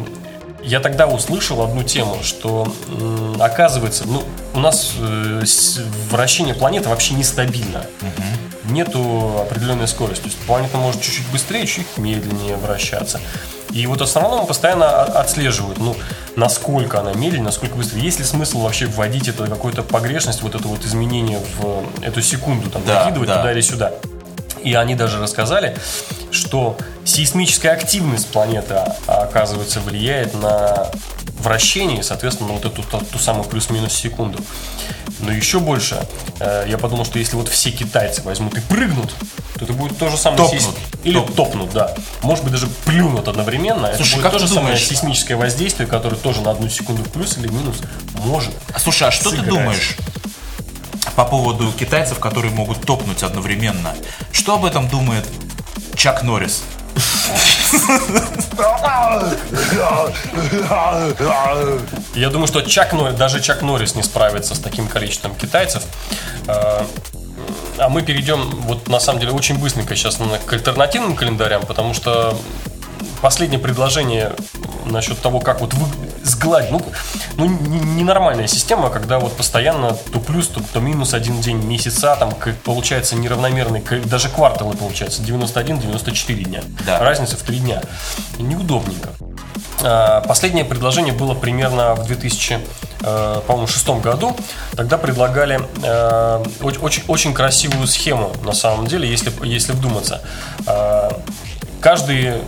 я 0.62 0.78
тогда 0.80 1.06
услышал 1.08 1.62
одну 1.62 1.82
тему, 1.82 2.18
что 2.22 2.72
м, 2.88 3.40
оказывается, 3.42 4.04
ну, 4.06 4.22
у 4.54 4.60
нас 4.60 4.92
э, 5.00 5.42
с- 5.44 5.80
вращение 6.10 6.54
планеты 6.54 6.88
вообще 6.88 7.14
нестабильно. 7.14 7.84
Нету 8.64 9.38
определенной 9.40 9.88
скорости. 9.88 10.22
То 10.22 10.28
есть 10.28 10.38
планета 10.40 10.76
может 10.76 11.00
чуть-чуть 11.00 11.26
быстрее, 11.32 11.66
чуть 11.66 11.86
медленнее 11.96 12.56
вращаться. 12.56 13.18
И 13.72 13.86
вот 13.86 14.00
астрономы 14.00 14.46
постоянно 14.46 15.02
отслеживают, 15.02 15.78
ну, 15.78 15.94
насколько 16.36 17.00
она 17.00 17.12
медленнее, 17.12 17.44
насколько 17.44 17.74
быстрее. 17.76 18.02
Есть 18.02 18.18
ли 18.18 18.24
смысл 18.24 18.60
вообще 18.60 18.86
вводить 18.86 19.28
это 19.28 19.46
какую-то 19.46 19.82
погрешность, 19.82 20.42
вот 20.42 20.54
это 20.54 20.66
вот 20.68 20.84
изменение 20.84 21.40
в 21.58 21.84
эту 22.02 22.22
секунду, 22.22 22.70
там, 22.70 22.82
Да, 22.86 23.04
накидывать 23.04 23.28
да. 23.28 23.36
туда 23.38 23.52
или 23.52 23.60
сюда. 23.60 23.92
И 24.62 24.74
они 24.74 24.94
даже 24.94 25.20
рассказали, 25.20 25.76
что 26.30 26.76
сейсмическая 27.04 27.72
активность 27.72 28.26
планеты, 28.28 28.74
а, 29.06 29.22
оказывается, 29.22 29.80
влияет 29.80 30.34
на 30.34 30.88
вращение, 31.40 32.02
соответственно, 32.02 32.48
на 32.48 32.54
вот 32.56 32.64
эту 32.64 32.82
ту, 32.82 32.98
ту 32.98 33.18
самую 33.18 33.44
плюс-минус 33.44 33.92
секунду. 33.92 34.38
Но 35.20 35.32
еще 35.32 35.60
больше, 35.60 35.96
э, 36.40 36.64
я 36.68 36.78
подумал, 36.78 37.04
что 37.04 37.18
если 37.18 37.36
вот 37.36 37.48
все 37.48 37.70
китайцы 37.70 38.22
возьмут 38.22 38.56
и 38.58 38.60
прыгнут, 38.60 39.14
то 39.58 39.64
это 39.64 39.72
будет 39.72 39.96
то 39.98 40.08
же 40.08 40.16
самое... 40.16 40.42
Топнут. 40.42 40.62
сейс- 40.62 40.97
Или 41.08 41.14
Топнут. 41.14 41.36
топнут, 41.36 41.70
да. 41.72 41.94
Может 42.22 42.44
быть, 42.44 42.52
даже 42.52 42.66
плюнут 42.84 43.28
одновременно. 43.28 43.92
Слушай, 43.96 44.08
это 44.08 44.16
будет 44.16 44.22
как 44.24 44.32
то 44.32 44.38
ты 44.38 44.46
же 44.46 44.54
самое 44.54 44.76
сейсмическое 44.76 45.36
воздействие, 45.36 45.86
которое 45.88 46.16
тоже 46.16 46.40
на 46.40 46.50
одну 46.50 46.68
секунду 46.68 47.02
в 47.02 47.10
плюс 47.10 47.36
или 47.38 47.48
минус 47.48 47.76
может. 48.14 48.52
Слушай, 48.76 49.08
а 49.08 49.10
что 49.10 49.30
ты 49.30 49.36
Сыграть. 49.36 49.48
думаешь 49.48 49.96
по 51.16 51.24
поводу 51.24 51.72
китайцев, 51.72 52.18
которые 52.20 52.52
могут 52.54 52.80
топнуть 52.82 53.22
одновременно? 53.22 53.94
Что 54.32 54.54
об 54.54 54.64
этом 54.64 54.88
думает 54.88 55.24
Чак 55.96 56.22
Норрис? 56.22 56.62
Я 62.14 62.30
думаю, 62.30 62.46
что 62.46 62.62
Чак 62.62 62.92
Норрис, 62.92 63.16
даже 63.16 63.40
Чак 63.40 63.62
Норрис 63.62 63.94
не 63.94 64.02
справится 64.02 64.54
с 64.54 64.58
таким 64.58 64.88
количеством 64.88 65.34
китайцев. 65.34 65.82
А 67.78 67.88
а 67.88 67.90
мы 67.90 68.02
перейдем, 68.02 68.50
вот 68.62 68.88
на 68.88 69.00
самом 69.00 69.20
деле, 69.20 69.32
очень 69.32 69.58
быстренько 69.58 69.96
сейчас 69.96 70.18
к 70.44 70.52
альтернативным 70.52 71.16
календарям, 71.16 71.62
потому 71.64 71.94
что 71.94 72.36
последнее 73.22 73.58
предложение 73.58 74.32
насчет 74.84 75.18
того, 75.20 75.40
как 75.40 75.60
вот 75.60 75.74
вы 75.74 75.86
сгладить. 76.22 76.70
Ну, 76.70 76.82
ну, 77.36 77.46
ненормальная 77.46 78.46
система, 78.46 78.90
когда 78.90 79.18
вот 79.18 79.36
постоянно 79.36 79.96
то 80.12 80.20
плюс, 80.20 80.48
то, 80.48 80.60
то 80.72 80.80
минус 80.80 81.14
один 81.14 81.40
день 81.40 81.56
месяца, 81.64 82.16
там 82.16 82.34
получается 82.64 83.16
неравномерный, 83.16 83.82
даже 84.04 84.28
кварталы 84.28 84.76
получается 84.76 85.22
91-94 85.22 86.44
дня. 86.44 86.62
Да. 86.86 86.98
Разница 86.98 87.36
в 87.36 87.42
3 87.42 87.58
дня. 87.58 87.82
Неудобненько. 88.38 89.10
А, 89.82 90.20
Последнее 90.22 90.64
предложение 90.64 91.12
было 91.14 91.34
примерно 91.34 91.94
в 91.94 92.06
2006 92.06 93.88
году. 94.02 94.36
Тогда 94.76 94.98
предлагали 94.98 95.60
э, 95.82 96.44
оч- 96.60 96.78
очень, 96.80 97.02
очень 97.08 97.34
красивую 97.34 97.86
схему, 97.86 98.32
на 98.44 98.52
самом 98.52 98.86
деле, 98.86 99.08
если, 99.08 99.32
если 99.46 99.72
вдуматься. 99.72 100.22
А, 100.66 101.20
Каждые 101.80 102.42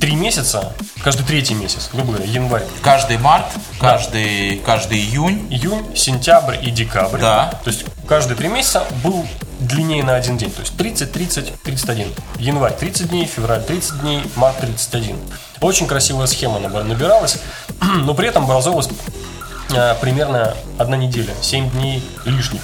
три 0.00 0.14
месяца, 0.14 0.72
каждый 1.04 1.24
третий 1.26 1.54
месяц, 1.54 1.90
грубо 1.92 2.12
говоря, 2.14 2.24
январь, 2.24 2.64
Каждый 2.82 3.18
март, 3.18 3.44
каждый, 3.78 4.56
каждый 4.64 4.98
июнь. 4.98 5.46
июнь, 5.50 5.84
сентябрь 5.94 6.56
и 6.66 6.70
декабрь. 6.70 7.20
Да. 7.20 7.60
То 7.62 7.70
есть 7.70 7.84
каждые 8.08 8.36
три 8.36 8.48
месяца 8.48 8.84
был 9.02 9.26
длиннее 9.60 10.02
на 10.02 10.14
один 10.14 10.38
день. 10.38 10.50
То 10.50 10.60
есть 10.62 10.74
30, 10.76 11.12
30, 11.12 11.62
31. 11.62 12.08
Январь 12.38 12.72
30 12.74 13.10
дней, 13.10 13.26
февраль 13.26 13.62
30 13.62 14.00
дней, 14.00 14.22
март 14.36 14.58
31. 14.58 15.16
Очень 15.60 15.86
красивая 15.86 16.26
схема 16.26 16.58
набиралась, 16.58 17.38
но 17.80 18.14
при 18.14 18.28
этом 18.28 18.44
образовалась 18.44 18.88
э, 19.74 19.94
примерно 20.00 20.54
одна 20.78 20.96
неделя, 20.96 21.34
7 21.42 21.70
дней 21.70 22.02
лишних. 22.24 22.62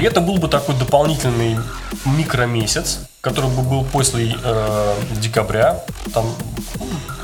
И 0.00 0.04
это 0.04 0.22
был 0.22 0.38
бы 0.38 0.48
такой 0.48 0.74
дополнительный 0.76 1.58
микромесяц, 2.06 3.00
который 3.20 3.50
бы 3.50 3.60
был 3.62 3.84
после 3.84 4.34
э, 4.42 4.94
декабря, 5.20 5.84
там 6.14 6.24
м, 6.80 7.17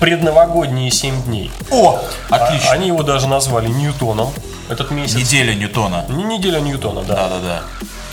предновогодние 0.00 0.90
7 0.90 1.22
дней. 1.24 1.50
О, 1.70 2.00
А- 2.30 2.36
отлично. 2.36 2.70
Они 2.72 2.88
его 2.88 3.02
даже 3.02 3.26
назвали 3.28 3.68
Ньютоном 3.68 4.32
этот 4.68 4.90
месяц. 4.90 5.16
Неделя 5.16 5.54
Ньютона. 5.54 6.04
Не 6.08 6.24
неделя 6.24 6.60
Ньютона, 6.60 7.02
да. 7.02 7.14
Да-да-да. 7.14 7.62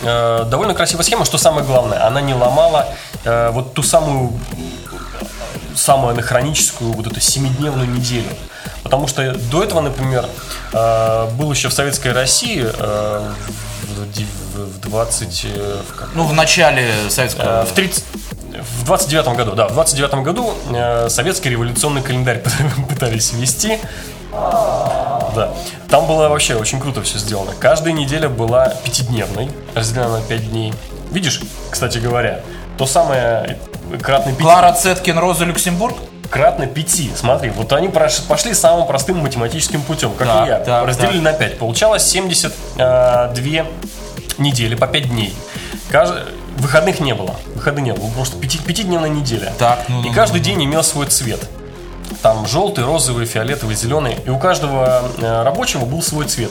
Э, 0.02 0.44
довольно 0.48 0.74
красивая 0.74 1.04
схема, 1.04 1.24
что 1.24 1.38
самое 1.38 1.66
главное, 1.66 2.04
она 2.06 2.20
не 2.20 2.34
ломала 2.34 2.86
э, 3.24 3.50
вот 3.50 3.74
ту 3.74 3.82
самую 3.82 4.32
самую 5.74 6.12
анахроническую 6.12 6.92
вот 6.92 7.06
эту 7.06 7.20
семидневную 7.20 7.88
неделю. 7.88 8.28
Потому 8.82 9.06
что 9.08 9.34
до 9.50 9.62
этого, 9.62 9.80
например, 9.80 10.26
э, 10.72 11.28
был 11.32 11.50
еще 11.52 11.68
в 11.68 11.72
Советской 11.72 12.12
России, 12.12 12.64
э, 12.64 13.30
в, 14.54 14.58
в 14.58 14.80
20... 14.80 15.44
э, 15.44 15.80
в 15.88 16.14
Ну, 16.16 16.24
в 16.24 16.32
начале 16.32 16.90
советского... 17.10 17.62
Э, 17.62 17.66
В 17.66 17.72
30... 17.72 18.04
В 18.60 18.84
29 18.84 19.28
году, 19.36 19.52
да, 19.52 19.68
в 19.68 19.72
29 19.72 20.14
году 20.24 20.54
э, 20.72 21.08
советский 21.08 21.50
революционный 21.50 22.02
календарь 22.02 22.42
пытались 22.88 23.32
ввести. 23.32 23.78
Да. 24.32 25.52
Там 25.90 26.06
было 26.06 26.28
вообще 26.28 26.54
очень 26.56 26.80
круто 26.80 27.02
все 27.02 27.18
сделано. 27.18 27.52
Каждая 27.58 27.92
неделя 27.92 28.28
была 28.28 28.68
пятидневной, 28.84 29.50
разделена 29.74 30.18
на 30.18 30.22
пять 30.22 30.50
дней. 30.50 30.72
Видишь, 31.10 31.40
кстати 31.70 31.98
говоря, 31.98 32.40
то 32.78 32.86
самое 32.86 33.58
кратно 34.02 34.32
пяти. 34.32 34.42
Клара 34.42 34.72
Цеткин, 34.72 35.18
Роза 35.18 35.44
Люксембург? 35.44 35.96
Кратно 36.30 36.66
пяти. 36.66 37.12
Смотри, 37.14 37.50
вот 37.50 37.72
они 37.72 37.88
пошли 37.88 38.52
самым 38.52 38.86
простым 38.86 39.18
математическим 39.18 39.80
путем, 39.82 40.12
как 40.14 40.26
Так, 40.26 40.46
и 40.46 40.50
я. 40.50 40.58
так, 40.58 40.86
Разделили 40.86 41.20
на 41.20 41.32
5. 41.32 41.58
Получалось 41.58 42.02
72 42.04 43.66
недели 44.38 44.74
по 44.74 44.86
5 44.86 45.08
дней. 45.08 45.34
Кажд- 45.90 46.28
Выходных 46.56 47.00
не 47.00 47.14
было. 47.14 47.34
Выходных 47.54 47.84
не 47.84 47.92
было. 47.92 48.08
Просто 48.10 48.36
пяти- 48.38 48.58
пятидневная 48.58 49.10
неделя. 49.10 49.52
Так, 49.58 49.84
ну, 49.88 50.02
И 50.02 50.08
ну, 50.08 50.14
каждый 50.14 50.40
день 50.40 50.64
имел 50.64 50.82
свой 50.82 51.06
цвет. 51.06 51.40
Там 52.22 52.46
желтый, 52.46 52.84
розовый, 52.84 53.26
фиолетовый, 53.26 53.76
зеленый. 53.76 54.16
И 54.26 54.30
у 54.30 54.38
каждого 54.38 55.10
э, 55.18 55.42
рабочего 55.42 55.84
был 55.84 56.02
свой 56.02 56.26
цвет. 56.26 56.50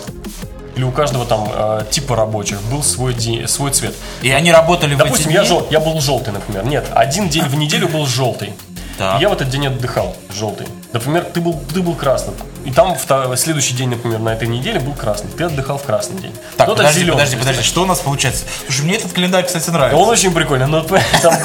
Или 0.76 0.84
у 0.84 0.92
каждого 0.92 1.26
там 1.26 1.50
э, 1.52 1.86
типа 1.90 2.16
рабочих 2.16 2.62
был 2.64 2.84
свой, 2.84 3.14
день, 3.14 3.48
свой 3.48 3.72
цвет. 3.72 3.96
И 4.22 4.30
они 4.32 4.52
работали 4.52 4.94
в 4.94 4.98
Допустим, 4.98 5.28
эти 5.30 5.34
я, 5.36 5.40
дни? 5.42 5.48
жел, 5.50 5.68
я 5.72 5.80
был 5.80 6.00
желтый, 6.02 6.34
например. 6.34 6.66
Нет, 6.66 6.86
один 6.94 7.30
день 7.30 7.46
в 7.46 7.56
неделю 7.56 7.88
был 7.88 8.06
желтый. 8.06 8.54
Так. 8.98 9.20
И 9.20 9.22
я 9.22 9.30
в 9.30 9.34
этот 9.34 9.50
день 9.50 9.68
отдыхал, 9.68 10.16
желтый. 10.30 10.68
Например, 10.96 11.26
ты 11.26 11.42
был, 11.42 11.60
ты 11.74 11.82
был 11.82 11.94
красным. 11.94 12.36
И 12.64 12.72
там 12.72 12.96
в 12.96 13.36
следующий 13.36 13.74
день, 13.74 13.90
например, 13.90 14.20
на 14.20 14.30
этой 14.30 14.48
неделе 14.48 14.80
был 14.80 14.94
красный. 14.94 15.30
Ты 15.30 15.44
отдыхал 15.44 15.78
в 15.78 15.84
красный 15.84 16.22
день. 16.22 16.32
Так, 16.56 16.68
Кто-то 16.68 16.78
подожди, 16.78 17.02
зеленый. 17.02 17.14
подожди, 17.16 17.36
подожди, 17.36 17.64
что 17.64 17.84
у 17.84 17.86
нас 17.86 18.00
получается? 18.00 18.46
Слушай, 18.64 18.86
мне 18.86 18.96
этот 18.96 19.12
календарь, 19.12 19.46
кстати, 19.46 19.70
нравится. 19.72 19.98
Он 20.02 20.08
очень 20.08 20.34
прикольный, 20.34 20.68
но 20.68 20.82
там, 21.22 21.36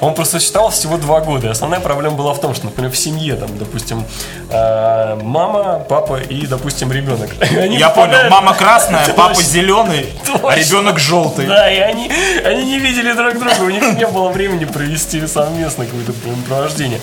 он 0.00 0.14
просто 0.14 0.38
считал 0.38 0.70
всего 0.70 0.96
два 0.96 1.20
года. 1.22 1.48
И 1.48 1.50
Основная 1.50 1.80
проблема 1.80 2.14
была 2.14 2.34
в 2.34 2.40
том, 2.40 2.54
что, 2.54 2.66
например, 2.66 2.92
в 2.92 2.96
семье, 2.96 3.34
там, 3.34 3.58
допустим, 3.58 4.04
э, 4.50 5.18
мама, 5.20 5.80
папа 5.88 6.20
и, 6.20 6.46
допустим, 6.46 6.92
ребенок. 6.92 7.30
Я 7.50 7.90
понял, 7.90 8.30
мама 8.30 8.54
красная, 8.54 9.08
папа 9.08 9.42
зеленый, 9.42 10.06
а 10.44 10.54
ребенок 10.54 11.00
желтый. 11.00 11.46
Да, 11.48 11.68
и 11.68 11.78
они, 11.80 12.08
они 12.44 12.64
не 12.64 12.78
видели 12.78 13.12
друг 13.12 13.40
друга, 13.40 13.60
у 13.60 13.70
них 13.70 13.98
не 13.98 14.06
было 14.06 14.28
времени 14.28 14.66
провести 14.66 15.26
совместно 15.26 15.84
какое-то 15.84 16.12
провождение. 16.46 17.00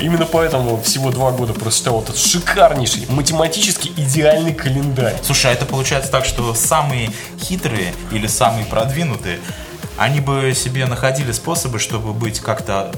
Именно 0.00 0.26
поэтому 0.26 0.80
всего 0.82 1.10
два 1.10 1.30
года 1.30 1.52
прочитал 1.52 2.02
этот 2.02 2.16
шикарнейший, 2.18 3.06
математически 3.08 3.88
идеальный 3.96 4.52
календарь. 4.54 5.14
Слушай, 5.22 5.52
а 5.52 5.54
это 5.54 5.66
получается 5.66 6.10
так, 6.10 6.24
что 6.24 6.52
самые 6.54 7.10
хитрые 7.40 7.94
или 8.10 8.26
самые 8.26 8.66
продвинутые, 8.66 9.38
они 9.96 10.20
бы 10.20 10.52
себе 10.54 10.86
находили 10.86 11.32
способы, 11.32 11.78
чтобы 11.78 12.12
быть 12.12 12.40
как-то 12.40 12.92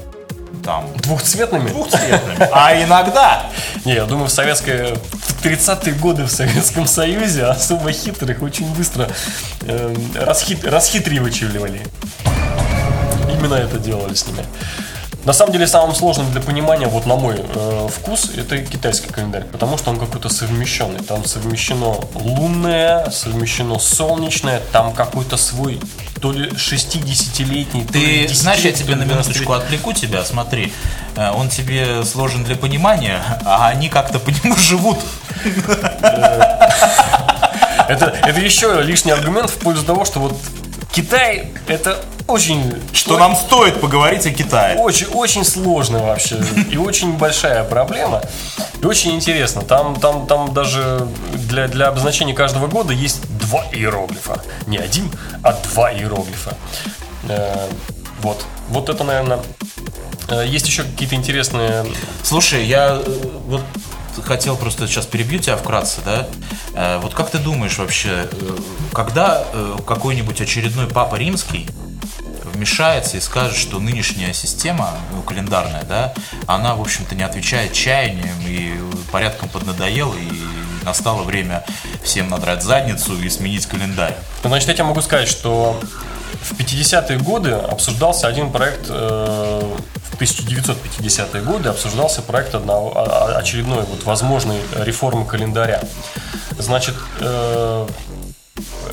там 0.65 0.87
Двухцветными? 0.97 1.69
двухцветными. 1.71 2.49
А 2.53 2.75
иногда 2.83 3.47
Не, 3.85 3.95
я 3.95 4.05
думаю, 4.05 4.27
в 4.29 4.33
советское... 4.33 4.95
В 4.95 5.43
30-е 5.43 5.95
годы 5.95 6.25
в 6.25 6.31
Советском 6.31 6.87
Союзе 6.87 7.45
особо 7.47 7.93
хитрых 7.93 8.43
очень 8.43 8.67
быстро 8.75 9.09
э, 9.63 9.95
расхит, 10.15 10.67
расхитривали. 10.67 11.81
Именно 13.33 13.55
это 13.55 13.79
делали 13.79 14.13
с 14.13 14.27
ними. 14.27 14.45
На 15.25 15.35
самом 15.35 15.53
деле, 15.53 15.67
самым 15.67 15.95
сложным 15.95 16.31
для 16.33 16.41
понимания, 16.41 16.87
вот 16.87 17.05
на 17.05 17.17
мой 17.17 17.37
э, 17.39 17.89
вкус, 17.95 18.31
это 18.37 18.59
китайский 18.59 19.09
календарь, 19.09 19.45
потому 19.45 19.77
что 19.77 19.91
он 19.91 19.99
какой-то 19.99 20.31
совмещенный. 20.31 21.01
Там 21.01 21.27
совмещено 21.27 21.97
лунное, 22.15 23.11
совмещено 23.11 23.79
солнечное, 23.79 24.63
там 24.73 24.93
какой-то 24.93 25.37
свой 25.37 25.79
то 26.23 26.33
ли 26.33 26.49
60-летний, 26.51 27.85
то 27.85 27.99
ли 27.99 28.29
Ты 28.29 28.35
знаешь, 28.35 28.61
я 28.61 28.71
10-летний 28.71 28.85
тебе 28.85 28.97
на 28.97 29.05
минуточку 29.05 29.53
отвлеку 29.53 29.93
тебя, 29.93 30.25
смотри. 30.25 30.73
Э, 31.17 31.33
Он 31.33 31.51
тебе 31.51 32.03
сложен 32.05 32.43
для 32.43 32.57
понимания, 32.57 33.23
а 33.45 33.69
они 33.69 33.91
как-то 33.91 34.21
по 34.21 34.31
нему 34.31 34.57
живут. 34.57 34.99
Это, 37.89 38.15
это 38.23 38.41
еще 38.41 38.81
лишний 38.83 39.13
аргумент 39.13 39.51
в 39.51 39.59
пользу 39.59 39.85
того, 39.85 40.05
что 40.05 40.21
вот 40.21 40.35
Китай 40.93 41.51
это 41.67 41.99
очень... 42.31 42.75
Что 42.93 43.19
нам 43.19 43.35
стоит 43.37 43.81
поговорить 43.81 44.27
о 44.27 44.31
Китае. 44.31 44.79
Очень, 44.79 45.07
очень 45.09 45.45
сложно 45.45 45.99
вообще. 46.01 46.43
И 46.71 46.77
очень 46.77 47.13
большая 47.13 47.65
проблема. 47.65 48.23
И 48.81 48.87
очень 48.87 49.13
интересно. 49.13 49.63
Там, 49.63 49.99
там, 49.99 50.27
там 50.27 50.55
даже 50.55 51.07
для, 51.35 51.69
для 51.69 51.89
обозначения 51.89 52.35
каждого 52.35 52.67
года 52.67 52.93
есть 52.93 53.21
два 53.39 53.65
иероглифа. 53.73 54.43
Не 54.67 54.79
один, 54.79 55.11
а 55.43 55.53
два 55.53 55.93
иероглифа. 55.93 56.57
Э, 57.29 57.69
вот. 58.23 58.45
Вот 58.69 58.89
это, 58.89 59.05
наверное... 59.05 59.41
э, 60.29 60.47
Есть 60.47 60.67
еще 60.69 60.85
какие-то 60.85 61.15
интересные... 61.15 61.85
Слушай, 62.23 62.65
я 62.65 63.01
э, 63.05 63.19
вот 63.47 63.63
хотел 64.25 64.57
просто 64.57 64.87
сейчас 64.87 65.07
перебью 65.07 65.39
тебя 65.39 65.57
вкратце, 65.57 66.01
да? 66.05 66.27
Э, 66.75 66.99
Вот 66.99 67.15
как 67.15 67.31
ты 67.31 67.39
думаешь 67.39 67.79
вообще, 67.79 68.29
э, 68.31 68.57
когда 68.93 69.45
э, 69.53 69.77
какой-нибудь 69.87 70.41
очередной 70.41 70.87
папа 70.87 71.17
римский 71.17 71.67
вмешается 72.61 73.17
и 73.17 73.21
скажет, 73.21 73.57
что 73.57 73.81
нынешняя 73.81 74.35
система 74.35 74.91
ну, 75.15 75.23
календарная, 75.23 75.83
да, 75.85 76.13
она, 76.47 76.75
в 76.75 76.83
общем-то, 76.83 77.15
не 77.15 77.23
отвечает 77.23 77.73
чаяниям 77.73 78.37
и 78.47 78.75
порядком 79.11 79.49
поднадоела, 79.49 80.15
и 80.15 80.85
настало 80.85 81.23
время 81.23 81.65
всем 82.03 82.29
надрать 82.29 82.63
задницу 82.63 83.19
и 83.19 83.31
сменить 83.31 83.65
календарь. 83.65 84.15
Значит, 84.45 84.69
я 84.69 84.75
тебе 84.75 84.85
могу 84.85 85.01
сказать, 85.01 85.27
что 85.27 85.81
в 86.43 86.53
50-е 86.53 87.19
годы 87.21 87.53
обсуждался 87.53 88.29
один 88.29 88.53
проект, 88.53 88.87
э, 88.91 89.77
в 90.11 90.21
1950-е 90.21 91.43
годы 91.43 91.71
обсуждался 91.71 92.21
проект 92.21 92.55
одного, 92.55 92.93
очередной 93.39 93.85
вот 93.87 94.05
возможной 94.05 94.61
реформы 94.77 95.25
календаря. 95.25 95.81
Значит, 96.59 96.95
э, 97.21 97.89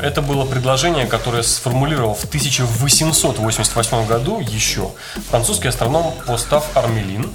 это 0.01 0.21
было 0.21 0.45
предложение, 0.45 1.05
которое 1.05 1.43
сформулировал 1.43 2.13
в 2.15 2.23
1888 2.25 4.05
году 4.05 4.39
еще 4.39 4.91
французский 5.29 5.67
астроном 5.67 6.13
Постав 6.25 6.65
Армелин. 6.75 7.29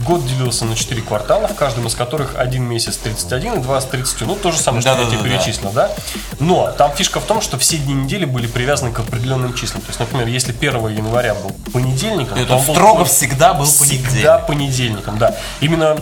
Год 0.00 0.24
делился 0.26 0.64
на 0.64 0.76
4 0.76 1.02
квартала, 1.02 1.48
в 1.48 1.54
каждом 1.54 1.86
из 1.86 1.94
которых 1.94 2.34
один 2.36 2.64
месяц 2.64 2.96
31 2.98 3.54
и 3.54 3.58
20 3.58 3.90
30. 3.90 4.20
Ну, 4.22 4.36
то 4.36 4.52
же 4.52 4.58
самое, 4.58 4.80
что 4.82 4.90
я 4.90 4.96
тебе 4.96 5.06
Да-да-да-да. 5.16 5.28
перечислил, 5.38 5.70
да? 5.72 5.90
Но 6.38 6.70
там 6.72 6.92
фишка 6.92 7.18
в 7.20 7.24
том, 7.24 7.40
что 7.40 7.58
все 7.58 7.78
дни 7.78 7.94
недели 7.94 8.24
были 8.24 8.46
привязаны 8.46 8.92
к 8.92 8.98
определенным 9.00 9.54
числам. 9.54 9.80
То 9.82 9.88
есть, 9.88 9.98
например, 10.00 10.28
если 10.28 10.52
1 10.52 10.88
января 10.88 11.34
был 11.34 11.50
понедельником, 11.72 12.38
Это 12.38 12.48
то 12.48 12.56
он 12.58 12.64
был 12.66 12.74
строго 12.74 13.02
пон- 13.02 13.06
всегда 13.06 13.54
был 13.54 13.64
Всегда 13.64 14.38
понедельник. 14.38 14.46
понедельником, 14.46 15.18
да. 15.18 15.34
Именно 15.60 15.96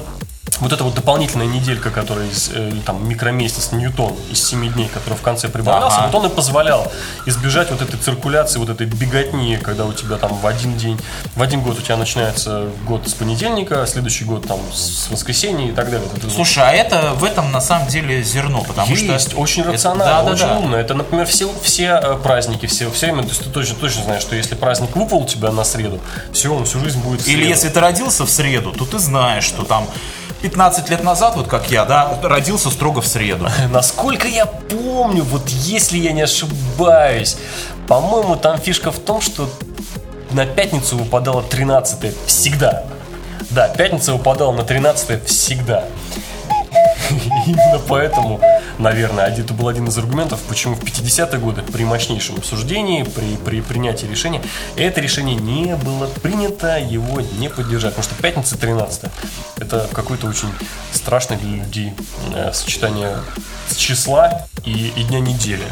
вот 0.64 0.72
эта 0.72 0.82
вот 0.82 0.94
дополнительная 0.94 1.46
неделька, 1.46 1.90
которая 1.90 2.26
из, 2.26 2.50
э, 2.54 2.72
там 2.86 3.06
микромесяц 3.06 3.72
Ньютон 3.72 4.14
из 4.30 4.42
7 4.42 4.72
дней, 4.72 4.88
который 4.88 5.12
в 5.14 5.20
конце 5.20 5.48
прибавлялся, 5.50 5.98
Ага. 5.98 6.06
вот 6.06 6.24
он 6.24 6.30
и 6.30 6.34
позволял 6.34 6.90
избежать 7.26 7.70
вот 7.70 7.82
этой 7.82 7.98
циркуляции, 8.00 8.58
вот 8.58 8.70
этой 8.70 8.86
беготни, 8.86 9.58
когда 9.58 9.84
у 9.84 9.92
тебя 9.92 10.16
там 10.16 10.34
в 10.34 10.46
один 10.46 10.76
день, 10.78 10.98
в 11.36 11.42
один 11.42 11.60
год 11.60 11.78
у 11.78 11.82
тебя 11.82 11.98
начинается 11.98 12.68
год 12.86 13.06
с 13.06 13.12
понедельника, 13.12 13.82
а 13.82 13.86
следующий 13.86 14.24
год 14.24 14.46
там 14.48 14.58
с 14.72 15.10
воскресенья 15.10 15.68
и 15.68 15.72
так 15.72 15.90
далее. 15.90 16.08
Это. 16.16 16.30
Слушай, 16.30 16.64
а 16.66 16.72
это 16.72 17.12
в 17.12 17.24
этом 17.24 17.52
на 17.52 17.60
самом 17.60 17.88
деле 17.88 18.22
зерно, 18.22 18.62
потому 18.66 18.88
Есть, 18.88 19.28
что... 19.32 19.36
очень 19.36 19.64
это- 19.64 19.72
рационально, 19.72 20.14
да, 20.14 20.22
да, 20.22 20.32
очень 20.32 20.46
да. 20.46 20.58
умно. 20.58 20.76
Это, 20.78 20.94
например, 20.94 21.26
все, 21.26 21.52
все 21.62 22.00
э, 22.02 22.16
праздники, 22.22 22.64
все, 22.64 22.90
все 22.90 23.06
время, 23.06 23.24
то 23.24 23.28
есть 23.28 23.44
ты 23.44 23.50
точно, 23.50 23.74
точно 23.74 24.04
знаешь, 24.04 24.22
что 24.22 24.34
если 24.34 24.54
праздник 24.54 24.96
выпал 24.96 25.18
у 25.18 25.26
тебя 25.26 25.52
на 25.52 25.64
среду, 25.64 26.00
все, 26.32 26.54
он 26.54 26.64
всю 26.64 26.80
жизнь 26.80 27.00
будет 27.00 27.28
Или 27.28 27.46
если 27.46 27.68
ты 27.68 27.80
родился 27.80 28.24
в 28.24 28.30
среду, 28.30 28.72
то 28.72 28.86
ты 28.86 28.98
знаешь, 28.98 29.44
что 29.44 29.64
там 29.64 29.86
15 30.44 30.90
лет 30.90 31.02
назад, 31.02 31.36
вот 31.36 31.48
как 31.48 31.70
я, 31.70 31.86
да, 31.86 32.18
родился 32.22 32.68
строго 32.68 33.00
в 33.00 33.06
среду. 33.06 33.48
Насколько 33.70 34.28
я 34.28 34.44
помню, 34.44 35.24
вот 35.24 35.48
если 35.48 35.96
я 35.96 36.12
не 36.12 36.20
ошибаюсь, 36.20 37.38
по-моему, 37.88 38.36
там 38.36 38.58
фишка 38.58 38.90
в 38.90 38.98
том, 38.98 39.22
что 39.22 39.48
на 40.32 40.44
пятницу 40.44 40.98
выпадало 40.98 41.42
13 41.42 42.14
всегда. 42.26 42.84
Да, 43.48 43.68
пятница 43.68 44.12
выпадала 44.12 44.52
на 44.52 44.64
13 44.64 45.24
всегда. 45.24 45.84
Именно 47.46 47.80
поэтому, 47.88 48.40
наверное, 48.78 49.26
это 49.26 49.54
был 49.54 49.68
один 49.68 49.88
из 49.88 49.98
аргументов, 49.98 50.40
почему 50.48 50.74
в 50.74 50.82
50-е 50.82 51.38
годы 51.38 51.62
при 51.62 51.84
мощнейшем 51.84 52.36
обсуждении, 52.36 53.02
при, 53.02 53.36
при 53.36 53.60
принятии 53.60 54.06
решения, 54.06 54.42
это 54.76 55.00
решение 55.00 55.36
не 55.36 55.76
было 55.76 56.06
принято, 56.06 56.78
его 56.78 57.20
не 57.20 57.48
поддержать. 57.48 57.94
Потому 57.94 58.04
что 58.04 58.22
пятница 58.22 58.58
13 58.58 59.10
это 59.58 59.88
какое-то 59.92 60.26
очень 60.26 60.48
страшное 60.92 61.38
для 61.38 61.64
людей 61.64 61.92
э, 62.34 62.52
сочетание 62.52 63.18
числа 63.76 64.46
и, 64.64 64.92
и 64.96 65.02
дня 65.04 65.20
недели. 65.20 65.64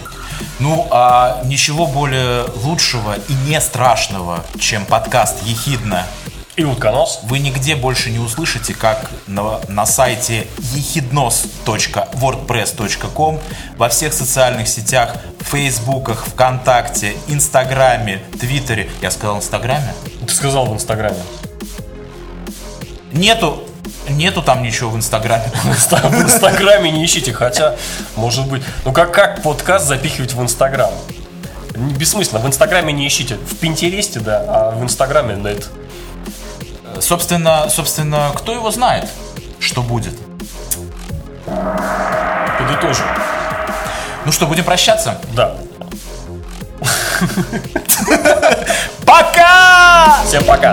Ну, 0.59 0.87
а 0.91 1.43
ничего 1.45 1.87
более 1.87 2.45
лучшего 2.62 3.16
и 3.28 3.33
не 3.49 3.61
страшного, 3.61 4.45
чем 4.59 4.85
подкаст 4.87 5.43
«Ехидна» 5.45 6.07
И 6.55 6.64
утконос. 6.64 7.20
Вы 7.22 7.38
нигде 7.38 7.76
больше 7.76 8.11
не 8.11 8.18
услышите, 8.18 8.74
как 8.74 9.11
на, 9.26 9.59
на 9.68 9.86
сайте 9.86 10.46
ехиднос.wordpress.com 10.74 13.40
во 13.78 13.88
всех 13.88 14.12
социальных 14.12 14.68
сетях, 14.68 15.16
фейсбуках, 15.40 16.26
вконтакте, 16.26 17.14
инстаграме, 17.26 18.22
твиттере. 18.38 18.90
Я 19.00 19.11
сказал 19.11 19.38
инстаграме? 19.38 19.94
Ты 20.26 20.34
сказал 20.34 20.66
в 20.66 20.74
инстаграме. 20.74 21.22
Нету 23.12 23.66
Нету 24.09 24.42
там 24.42 24.62
ничего 24.62 24.90
в 24.90 24.96
Инстаграме. 24.96 25.44
В 25.64 26.22
Инстаграме 26.22 26.90
не 26.90 27.05
ищите, 27.05 27.32
хотя, 27.32 27.76
может 28.16 28.48
быть... 28.48 28.62
Ну 28.84 28.92
как, 28.92 29.14
как 29.14 29.42
подкаст 29.42 29.86
запихивать 29.86 30.34
в 30.34 30.42
Инстаграм? 30.42 30.90
Бессмысленно, 31.76 32.40
в 32.40 32.46
Инстаграме 32.46 32.92
не 32.92 33.07
ищите. 33.07 33.36
В 33.36 33.57
Пинтересте, 33.59 34.18
да, 34.18 34.44
а 34.48 34.70
в 34.72 34.82
Инстаграме 34.82 35.36
нет. 35.36 35.70
Собственно, 37.03 37.68
собственно, 37.68 38.30
кто 38.36 38.53
его 38.53 38.70
знает, 38.70 39.11
что 39.59 39.82
будет? 39.82 40.14
Подытожим. 41.44 43.07
Ну 44.24 44.30
что, 44.30 44.46
будем 44.46 44.62
прощаться? 44.62 45.20
Да. 45.34 45.57
Пока! 49.05 50.22
Всем 50.24 50.44
пока! 50.44 50.72